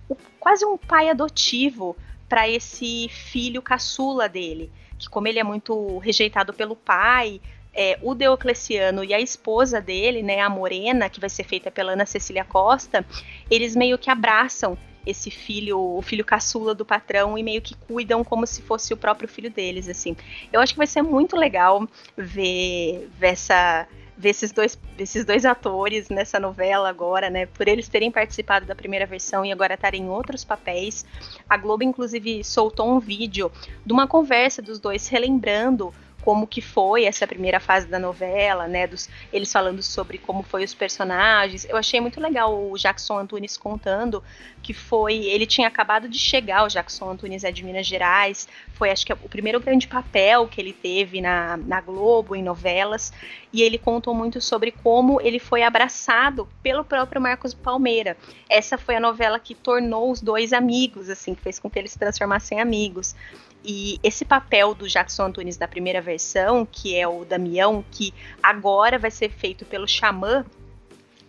[0.09, 1.95] o quase um pai adotivo
[2.35, 4.69] para esse filho caçula dele,
[4.99, 7.41] que como ele é muito rejeitado pelo pai,
[7.73, 11.93] é, o Deocleciano e a esposa dele, né, a Morena, que vai ser feita pela
[11.93, 13.07] Ana Cecília Costa,
[13.49, 18.25] eles meio que abraçam esse filho, o filho caçula do patrão e meio que cuidam
[18.25, 20.17] como se fosse o próprio filho deles, assim.
[20.53, 25.45] Eu acho que vai ser muito legal ver, ver essa ver esses dois, esses dois
[25.45, 27.47] atores nessa novela agora, né?
[27.47, 31.05] Por eles terem participado da primeira versão e agora estarem em outros papéis.
[31.49, 33.51] A Globo, inclusive, soltou um vídeo
[33.85, 35.93] de uma conversa dos dois relembrando
[36.25, 38.87] como que foi essa primeira fase da novela, né?
[38.87, 41.67] Dos, eles falando sobre como foi os personagens.
[41.69, 44.25] Eu achei muito legal o Jackson Antunes contando
[44.63, 45.17] que foi.
[45.27, 48.49] Ele tinha acabado de chegar, o Jackson Antunes é de Minas Gerais.
[48.73, 53.13] Foi, acho que, o primeiro grande papel que ele teve na, na Globo, em novelas.
[53.53, 58.17] e ele contou muito sobre como ele foi abraçado pelo próprio Marcos Palmeira.
[58.49, 61.93] Essa foi a novela que tornou os dois amigos, assim, que fez com que eles
[61.93, 63.15] se transformassem em amigos.
[63.65, 68.13] E esse papel do Jackson Antunes da primeira versão, que é o Damião, que
[68.43, 70.45] agora vai ser feito pelo Xamã,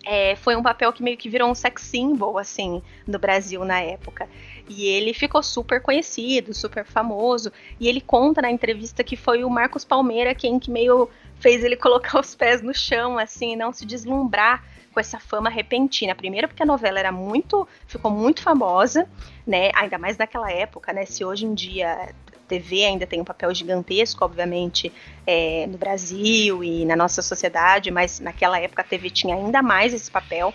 [0.06, 3.80] é, foi um papel que meio que virou um sex symbol, assim, no Brasil na
[3.82, 4.30] época.
[4.70, 7.52] E ele ficou super conhecido, super famoso.
[7.80, 11.10] E ele conta na entrevista que foi o Marcos Palmeira quem que meio
[11.40, 14.64] fez ele colocar os pés no chão, assim, não se deslumbrar
[14.94, 16.14] com essa fama repentina.
[16.16, 19.10] Primeiro porque a novela era muito, ficou muito famosa,
[19.46, 19.72] né?
[19.76, 21.06] Ainda mais naquela época, né?
[21.06, 22.14] Se hoje em dia
[22.46, 24.92] TV ainda tem um papel gigantesco, obviamente,
[25.26, 29.94] é, no Brasil e na nossa sociedade, mas naquela época a TV tinha ainda mais
[29.94, 30.54] esse papel.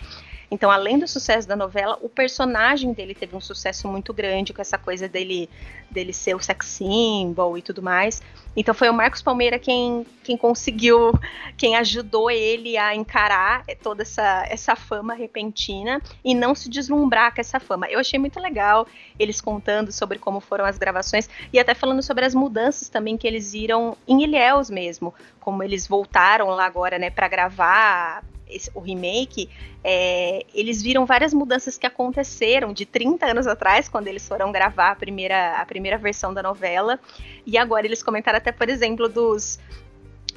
[0.50, 4.60] Então, além do sucesso da novela, o personagem dele teve um sucesso muito grande com
[4.60, 5.48] essa coisa dele,
[5.88, 8.20] dele ser o sex symbol e tudo mais.
[8.56, 11.12] Então foi o Marcos Palmeira quem, quem conseguiu,
[11.56, 17.40] quem ajudou ele a encarar toda essa, essa fama repentina e não se deslumbrar com
[17.40, 17.88] essa fama.
[17.88, 18.88] Eu achei muito legal
[19.20, 23.26] eles contando sobre como foram as gravações e até falando sobre as mudanças também que
[23.26, 28.80] eles viram em Ilhéus mesmo, como eles voltaram lá agora, né, para gravar esse, o
[28.80, 29.48] remake,
[29.82, 34.90] é, eles viram várias mudanças que aconteceram de 30 anos atrás, quando eles foram gravar
[34.90, 36.98] a primeira, a primeira versão da novela.
[37.46, 39.58] E agora eles comentaram até, por exemplo, dos.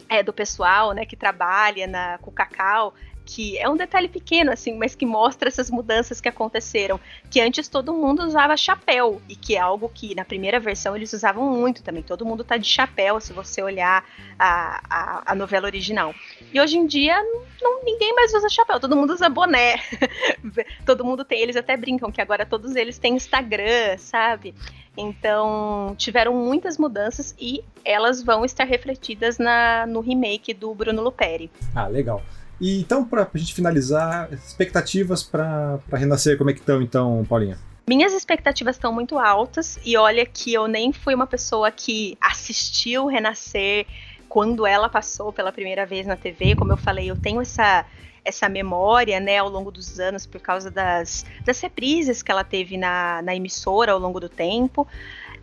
[0.09, 2.93] É, do pessoal né, que trabalha na, com Cacau,
[3.26, 6.99] que é um detalhe pequeno, assim, mas que mostra essas mudanças que aconteceram.
[7.30, 11.13] Que antes todo mundo usava chapéu, e que é algo que na primeira versão eles
[11.13, 12.03] usavam muito também.
[12.03, 14.03] Todo mundo tá de chapéu, se você olhar
[14.38, 16.13] a, a, a novela original.
[16.53, 17.15] E hoje em dia,
[17.61, 19.76] não, ninguém mais usa chapéu, todo mundo usa boné.
[20.86, 24.53] todo mundo tem, eles até brincam que agora todos eles têm Instagram, sabe?
[24.95, 31.49] Então, tiveram muitas mudanças e elas vão estar refletidas na, no remake do Bruno Luperi.
[31.76, 32.21] Ah, legal.
[32.60, 37.58] E então, para a gente finalizar, expectativas para Renascer, como é que estão então, Paulinha?
[37.88, 43.08] Minhas expectativas estão muito altas e olha que eu nem fui uma pessoa que assistiu
[43.08, 43.86] Renascer
[44.30, 46.56] quando ela passou pela primeira vez na TV.
[46.56, 47.86] Como eu falei, eu tenho essa
[48.26, 52.78] essa memória, né, ao longo dos anos por causa das, das reprises que ela teve
[52.78, 54.88] na, na emissora ao longo do tempo.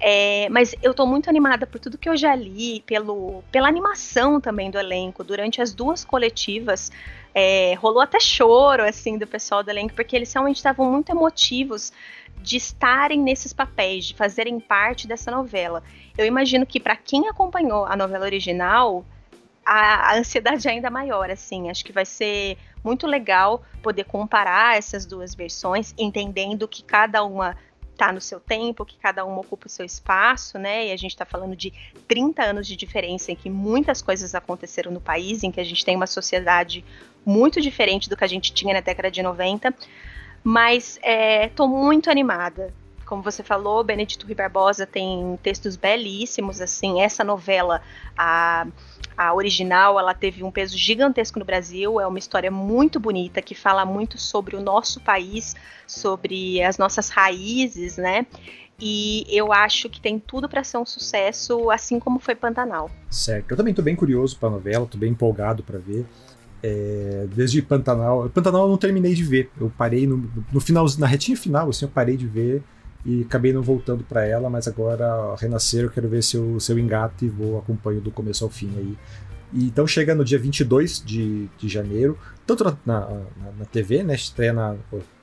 [0.03, 4.41] É, mas eu tô muito animada por tudo que eu já li, pelo, pela animação
[4.41, 5.23] também do elenco.
[5.23, 6.91] Durante as duas coletivas,
[7.35, 11.93] é, rolou até choro, assim, do pessoal do elenco, porque eles realmente estavam muito emotivos
[12.43, 15.83] de estarem nesses papéis, de fazerem parte dessa novela.
[16.17, 19.05] Eu imagino que para quem acompanhou a novela original,
[19.65, 21.69] a, a, ansiedade é ainda maior, assim.
[21.69, 27.55] Acho que vai ser muito legal poder comparar essas duas versões, entendendo que cada uma
[28.01, 30.87] está no seu tempo, que cada uma ocupa o seu espaço, né?
[30.87, 31.71] E a gente está falando de
[32.09, 35.85] 30 anos de diferença em que muitas coisas aconteceram no país, em que a gente
[35.85, 36.83] tem uma sociedade
[37.25, 39.75] muito diferente do que a gente tinha na década de 90.
[40.43, 40.99] Mas
[41.45, 42.73] estou é, muito animada.
[43.05, 47.83] Como você falou, Benedito Rui Barbosa tem textos belíssimos, assim, essa novela,
[48.17, 48.67] a
[49.21, 53.55] a original, ela teve um peso gigantesco no Brasil, é uma história muito bonita que
[53.55, 55.55] fala muito sobre o nosso país,
[55.87, 58.25] sobre as nossas raízes, né?
[58.81, 62.91] E eu acho que tem tudo para ser um sucesso, assim como foi Pantanal.
[63.11, 63.51] Certo.
[63.51, 66.07] Eu também tô bem curioso para a novela, tô bem empolgado para ver.
[66.63, 69.51] É, desde Pantanal, Pantanal eu não terminei de ver.
[69.61, 72.63] Eu parei no, no final, na retinha final, assim, eu parei de ver
[73.05, 76.71] e acabei não voltando para ela, mas agora Renascer eu quero ver se eu, se
[76.71, 78.97] eu engato e vou acompanho do começo ao fim aí.
[79.53, 83.09] E, então chega no dia 22 de, de janeiro, tanto na, na,
[83.59, 84.77] na TV, né, estreia na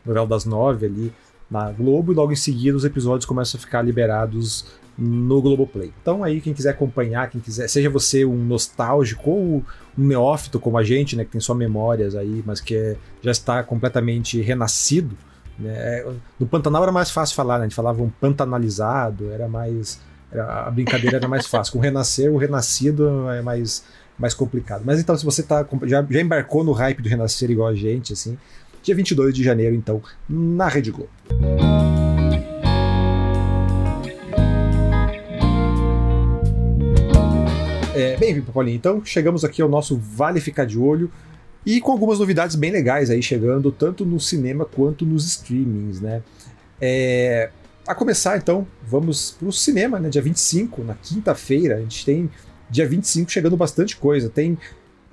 [0.05, 1.13] novela das nove ali
[1.49, 4.65] na Globo, e logo em seguida os episódios começam a ficar liberados
[4.97, 5.93] no Globoplay.
[6.01, 9.63] Então aí quem quiser acompanhar, quem quiser, seja você um nostálgico ou
[9.97, 13.31] um neófito como a gente, né, que tem só memórias aí, mas que é, já
[13.31, 15.15] está completamente renascido,
[15.59, 15.99] né?
[15.99, 17.65] É, no Pantanal era mais fácil falar, né?
[17.65, 19.99] a gente falava um pantanalizado, era mais.
[20.31, 21.73] Era, a brincadeira era mais fácil.
[21.73, 23.83] Com o renascer, o renascido é mais,
[24.19, 24.83] mais complicado.
[24.85, 28.13] Mas então, se você tá, já, já embarcou no hype do renascer igual a gente,
[28.13, 28.37] assim,
[28.83, 31.09] dia 22 de janeiro, então, na Rede Globo.
[37.95, 41.11] É, bem, Paulinho, então chegamos aqui ao nosso Vale Ficar de Olho.
[41.67, 46.23] E com algumas novidades bem legais aí chegando, tanto no cinema quanto nos streamings, né?
[46.79, 47.49] É,
[47.85, 50.07] a começar, então, vamos para o cinema, né?
[50.07, 52.29] Dia 25, na quinta-feira, a gente tem
[52.69, 54.29] dia 25 chegando bastante coisa.
[54.29, 54.57] Tem.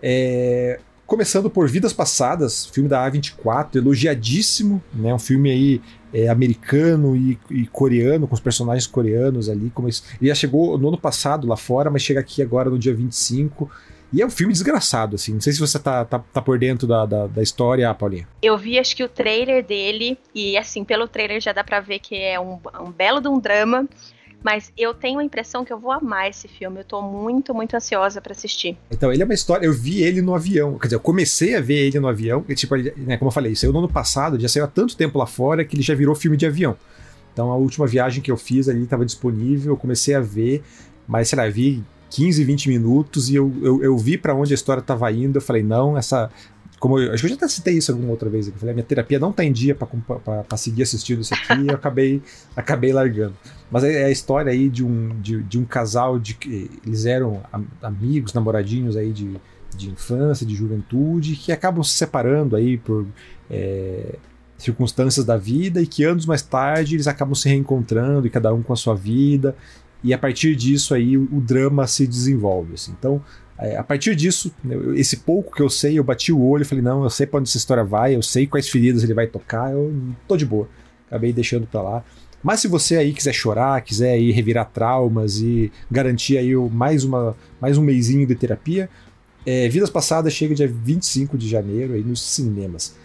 [0.01, 5.13] É, começando por Vidas Passadas, filme da A24, elogiadíssimo, né?
[5.13, 5.83] Um filme aí
[6.13, 9.73] é, americano e, e, coreano, com os personagens coreanos ali.
[9.75, 9.97] Como ele
[10.29, 13.69] já chegou no ano passado lá fora, mas chega aqui agora no dia 25
[14.15, 15.35] E é um filme desgraçado, assim.
[15.35, 18.29] Não sei se você tá, tá, tá por dentro da, da, da, história, Paulinha.
[18.41, 21.99] Eu vi, acho que o trailer dele, e assim, pelo trailer já dá pra ver
[21.99, 23.89] que é um, um belo de um drama.
[24.41, 26.79] Mas eu tenho a impressão que eu vou amar esse filme.
[26.79, 28.77] Eu tô muito, muito ansiosa para assistir.
[28.89, 29.67] Então, ele é uma história.
[29.67, 30.79] Eu vi ele no avião.
[30.79, 32.45] Quer dizer, eu comecei a ver ele no avião.
[32.49, 35.19] E, tipo, né, como eu falei, saiu no ano passado, já saiu há tanto tempo
[35.19, 36.77] lá fora que ele já virou filme de avião.
[37.33, 39.73] Então, a última viagem que eu fiz ali estava disponível.
[39.73, 40.63] Eu comecei a ver,
[41.09, 41.83] mas sei lá, vi
[42.15, 45.37] 15, 20 minutos e eu, eu, eu vi para onde a história estava indo.
[45.37, 46.31] Eu falei, não, essa
[46.79, 48.47] como eu, acho que eu já até citei isso alguma outra vez.
[48.47, 51.75] Eu falei, minha terapia não tá em dia para seguir assistindo isso aqui e eu
[51.75, 52.23] acabei,
[52.55, 53.35] acabei largando.
[53.69, 57.05] Mas é, é a história aí de um, de, de um casal de que eles
[57.05, 57.43] eram
[57.83, 59.35] amigos, namoradinhos aí de,
[59.77, 63.07] de infância, de juventude, que acabam se separando aí por
[63.51, 64.17] é,
[64.57, 68.63] circunstâncias da vida e que anos mais tarde eles acabam se reencontrando e cada um
[68.63, 69.57] com a sua vida.
[70.05, 72.75] E a partir disso aí o, drama se desenvolve.
[72.75, 72.95] Assim.
[72.97, 73.21] Então
[73.59, 74.55] é, a partir disso,
[74.95, 77.41] esse pouco que eu sei, eu bati o olho e falei, não, eu sei pra
[77.41, 79.95] onde essa história vai, eu sei quais feridas ele vai tocar, eu
[80.29, 80.69] tô de boa.
[81.07, 82.05] Acabei deixando pra lá.
[82.43, 87.35] Mas se você aí quiser chorar, quiser aí revirar traumas e garantir aí mais, uma,
[87.59, 88.91] mais um mêsinho de terapia,
[89.47, 92.97] é, Vidas Passadas chega dia 25 de janeiro aí nos cinemas.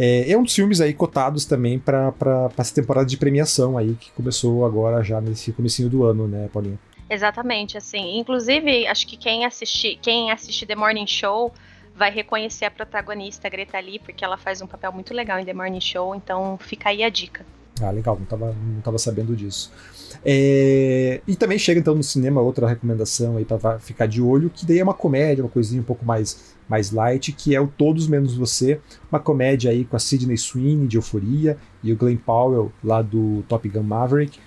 [0.00, 2.14] É, é um dos filmes aí cotados também para
[2.56, 6.78] essa temporada de premiação aí que começou agora já nesse comecinho do ano, né, Paulinho?
[7.10, 8.16] Exatamente, assim.
[8.16, 11.52] Inclusive, acho que quem assiste, quem assiste The Morning Show
[11.96, 15.52] vai reconhecer a protagonista Greta Lee, porque ela faz um papel muito legal em The
[15.52, 17.44] Morning Show, então fica aí a dica.
[17.80, 19.72] Ah, legal, não tava, não tava sabendo disso.
[20.24, 21.20] É...
[21.26, 24.78] E também chega então no cinema outra recomendação aí para ficar de olho, que daí
[24.78, 28.36] é uma comédia, uma coisinha um pouco mais, mais light, que é o Todos Menos
[28.36, 33.02] Você, uma comédia aí com a Sidney Sweeney de Euforia e o Glenn Powell lá
[33.02, 34.38] do Top Gun Maverick.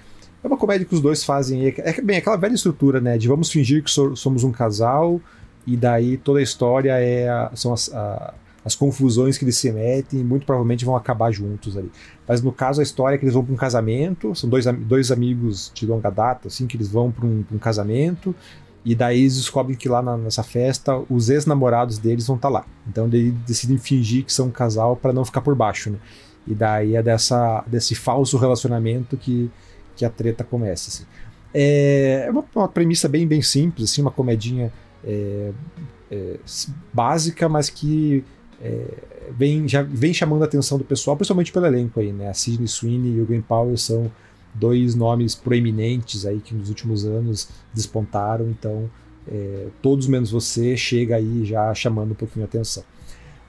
[0.43, 1.67] É uma comédia que os dois fazem.
[1.67, 3.17] É bem aquela velha estrutura, né?
[3.17, 5.21] De vamos fingir que so, somos um casal,
[5.65, 9.71] e daí toda a história é a, são as, a, as confusões que eles se
[9.71, 11.91] metem e muito provavelmente vão acabar juntos ali.
[12.27, 15.11] Mas no caso a história é que eles vão para um casamento, são dois, dois
[15.11, 18.35] amigos de longa data, assim, que eles vão para um, um, casamento,
[18.83, 22.53] e daí eles descobrem que lá na, nessa festa os ex-namorados deles vão estar tá
[22.53, 22.65] lá.
[22.87, 25.97] Então eles decidem fingir que são um casal para não ficar por baixo, né?
[26.47, 29.51] E daí é dessa, desse falso relacionamento que
[30.01, 30.89] que a treta começa.
[30.89, 31.05] Assim.
[31.53, 34.71] É, é uma, uma, premissa bem, bem simples, assim, uma comedinha
[35.03, 35.51] é,
[36.09, 36.39] é,
[36.93, 38.23] básica, mas que
[38.61, 38.85] é,
[39.31, 42.29] vem, já vem chamando a atenção do pessoal, principalmente pelo elenco aí, né?
[42.29, 44.11] A Sidney Sweeney e o Green Powell são
[44.53, 48.89] dois nomes proeminentes aí que nos últimos anos despontaram, então
[49.27, 52.83] é, todos menos você chega aí já chamando um pouquinho a atenção.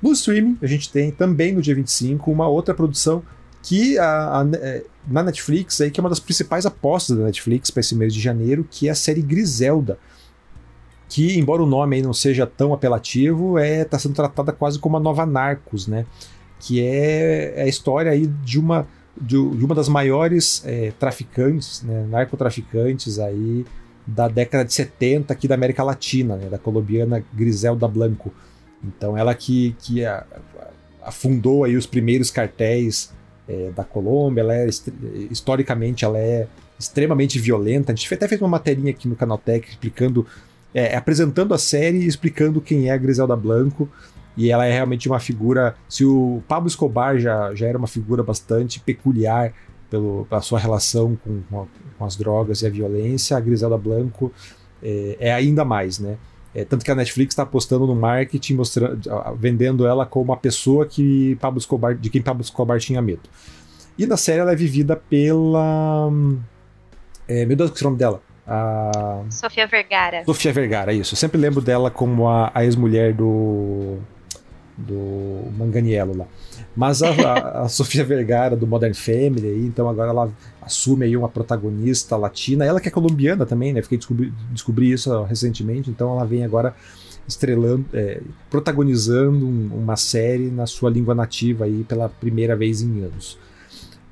[0.01, 3.23] No streaming, a gente tem também no dia 25 uma outra produção
[3.63, 7.71] que a, a, é, na Netflix, aí, que é uma das principais apostas da Netflix
[7.71, 9.99] para esse mês de janeiro, que é a série Griselda.
[11.09, 14.79] Que, embora o nome aí não seja tão apelativo, está é, tá sendo tratada quase
[14.79, 16.07] como a nova Narcos, né?
[16.59, 18.89] Que é, é a história aí de uma,
[19.21, 23.65] de, uma das maiores é, traficantes, né, narcotraficantes aí
[24.07, 28.33] da década de 70 aqui da América Latina, né, da colombiana Griselda Blanco.
[28.83, 30.03] Então ela que, que
[31.03, 33.13] afundou aí os primeiros cartéis
[33.49, 34.69] é, da Colômbia, ela é
[35.31, 36.47] historicamente ela é
[36.79, 37.93] extremamente violenta.
[37.93, 40.27] A gente até fez uma materinha aqui no canal Tech explicando,
[40.75, 43.89] é, apresentando a série e explicando quem é a Griselda Blanco.
[44.37, 45.75] E ela é realmente uma figura.
[45.89, 49.53] Se o Pablo Escobar já, já era uma figura bastante peculiar
[49.91, 51.67] pelo, pela sua relação com, com, a,
[51.99, 54.33] com as drogas e a violência, a Griselda Blanco
[54.83, 56.17] é, é ainda mais, né?
[56.55, 59.01] É, tanto que a Netflix está apostando no marketing, mostrando,
[59.37, 63.23] vendendo ela como uma pessoa que Pablo Escobar, de quem Pablo Escobar tinha medo.
[63.99, 66.11] E na série ela é vivida pela.
[67.27, 68.23] É, meu Deus, que é o nome dela?
[68.47, 69.23] A...
[69.31, 70.25] Sofia Vergara.
[70.25, 71.15] Sofia Vergara, isso.
[71.15, 73.99] Eu sempre lembro dela como a, a ex-mulher do.
[74.77, 76.27] Do Manganiello lá.
[76.75, 81.29] Mas a, a, a, Sofia Vergara do Modern Family, então agora ela assume aí uma
[81.29, 83.83] protagonista latina, ela que é colombiana também, né?
[83.83, 86.75] Fiquei descobri, descobri isso recentemente, então ela vem agora
[87.27, 88.21] estrelando, é,
[88.51, 93.39] protagonizando um, uma série na sua língua nativa aí pela primeira vez em anos.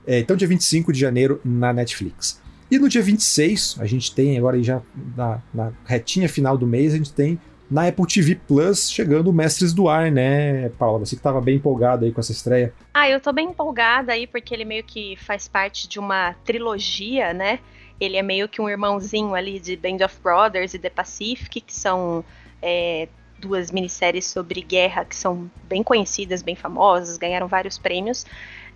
[0.07, 2.41] É, então, dia 25 de janeiro na Netflix.
[2.71, 4.81] E no dia 26, a gente tem agora já
[5.17, 7.39] na, na retinha final do mês, a gente tem
[7.71, 10.99] na Apple TV Plus chegando Mestres do Ar, né, Paula?
[11.01, 12.75] Você que estava bem empolgada aí com essa estreia.
[12.93, 17.33] Ah, eu tô bem empolgada aí porque ele meio que faz parte de uma trilogia,
[17.33, 17.61] né?
[18.01, 21.73] Ele é meio que um irmãozinho ali de Band of Brothers e The Pacific, que
[21.73, 22.25] são
[22.61, 23.09] é,
[23.39, 28.27] duas minisséries sobre guerra que são bem conhecidas, bem famosas, ganharam vários prêmios.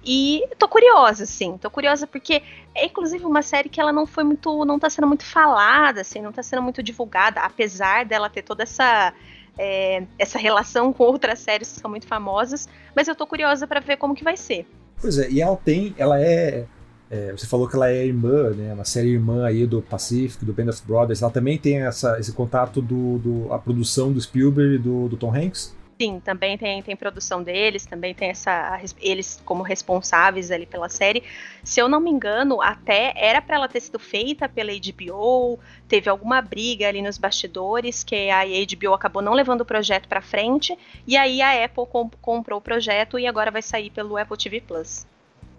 [0.05, 2.43] E tô curiosa, assim, tô curiosa porque
[2.75, 6.21] é inclusive uma série que ela não foi muito, não tá sendo muito falada, assim,
[6.21, 9.15] não tá sendo muito divulgada, apesar dela ter toda essa
[9.59, 13.81] é, essa relação com outras séries que são muito famosas, mas eu tô curiosa para
[13.81, 14.67] ver como que vai ser.
[15.01, 16.67] Pois é, e ela tem, ela é,
[17.11, 20.53] é, você falou que ela é irmã, né, uma série irmã aí do Pacific, do
[20.53, 24.75] Band of Brothers, ela também tem essa, esse contato do, do a produção do Spielberg
[24.75, 25.75] e do, do Tom Hanks?
[26.01, 31.23] Sim, também tem, tem produção deles, também tem essa eles como responsáveis ali pela série.
[31.63, 36.11] Se eu não me engano, até era para ela ter sido feita pela HBO, teve
[36.11, 40.77] alguma briga ali nos bastidores que a HBO acabou não levando o projeto para frente
[41.07, 44.61] e aí a Apple comp comprou o projeto e agora vai sair pelo Apple TV
[44.61, 45.07] Plus.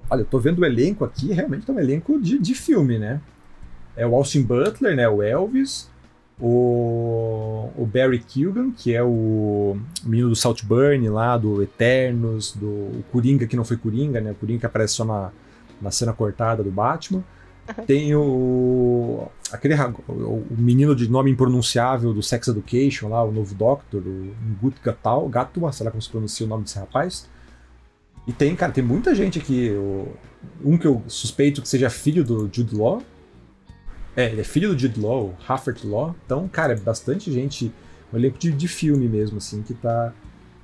[0.09, 3.21] Olha, eu tô vendo o elenco aqui, realmente é um elenco de, de filme, né?
[3.95, 5.07] É o Austin Butler, né?
[5.07, 5.89] O Elvis,
[6.39, 13.03] o, o Barry Keoghan, que é o menino do Saltburn lá, do Eternos, do o
[13.11, 14.31] Coringa que não foi Coringa, né?
[14.31, 15.31] O Coringa que aparece só na,
[15.81, 17.23] na cena cortada do Batman.
[17.67, 17.85] Uhum.
[17.85, 19.75] Tem o aquele
[20.07, 25.27] o, menino de nome impronunciável do Sex Education lá, o novo Doctor, o Gut Gatal,
[25.29, 27.29] Gatua, sei lá como se pronuncia o nome desse rapaz.
[28.27, 29.69] E tem, cara, tem muita gente aqui.
[29.71, 30.07] O,
[30.63, 33.01] um que eu suspeito que seja filho do Jude Law,
[34.15, 36.15] é, ele é filho do Jude Law, Haffert Law.
[36.25, 37.71] Então, cara, é bastante gente,
[38.13, 40.13] um elenco de, de filme mesmo, assim, que tá,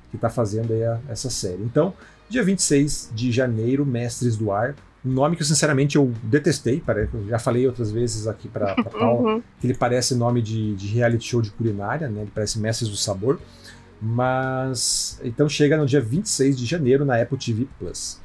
[0.10, 1.62] que tá fazendo aí a, essa série.
[1.64, 1.94] Então,
[2.30, 4.76] dia 26 de janeiro, Mestres do Ar.
[5.04, 6.82] Um nome que, sinceramente, eu detestei.
[7.14, 9.44] Eu já falei outras vezes aqui pra, pra Paula, uhum.
[9.60, 12.22] que ele parece nome de, de reality show de culinária, né?
[12.22, 13.40] Ele parece Mestres do Sabor.
[14.02, 18.20] Mas, então chega no dia 26 de janeiro na Apple TV Plus.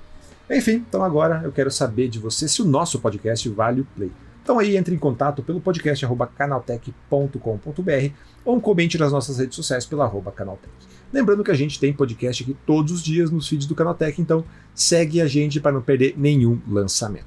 [0.51, 4.11] Enfim, então agora eu quero saber de você se o nosso podcast vale o play.
[4.47, 8.13] Então aí entre em contato pelo podcast canaltech.com.br
[8.45, 10.73] ou comente nas nossas redes sociais pela arroba canaltech.
[11.13, 14.45] Lembrando que a gente tem podcast aqui todos os dias nos feeds do Canaltech, então
[14.73, 17.27] segue a gente para não perder nenhum lançamento.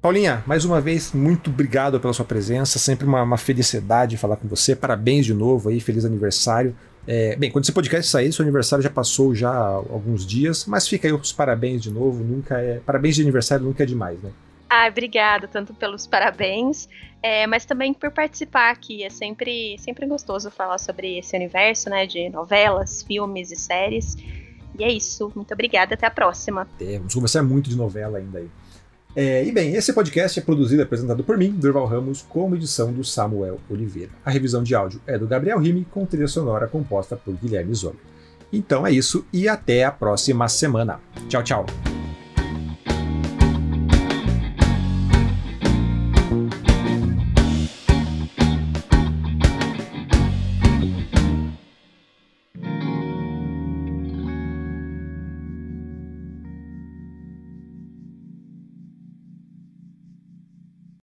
[0.00, 2.78] Paulinha, mais uma vez, muito obrigado pela sua presença.
[2.78, 4.74] Sempre uma, uma felicidade falar com você.
[4.74, 6.74] Parabéns de novo aí, feliz aniversário.
[7.06, 11.06] É, bem, quando esse podcast sair, seu aniversário já passou já alguns dias, mas fica
[11.06, 12.24] aí os parabéns de novo.
[12.24, 12.80] Nunca é.
[12.86, 14.30] Parabéns de aniversário nunca é demais, né?
[14.72, 16.88] Ah, obrigada, tanto pelos parabéns,
[17.20, 19.02] é, mas também por participar aqui.
[19.02, 24.16] É sempre, sempre gostoso falar sobre esse universo, né, de novelas, filmes e séries.
[24.78, 25.32] E é isso.
[25.34, 25.94] Muito obrigada.
[25.94, 26.68] Até a próxima.
[26.80, 28.48] É, vamos conversar muito de novela ainda aí.
[29.16, 32.92] É, e bem, esse podcast é produzido e apresentado por mim, Durval Ramos, com edição
[32.92, 34.12] do Samuel Oliveira.
[34.24, 37.96] A revisão de áudio é do Gabriel Rime, com trilha sonora composta por Guilherme Zola.
[38.52, 41.00] Então é isso e até a próxima semana.
[41.28, 41.66] Tchau, tchau.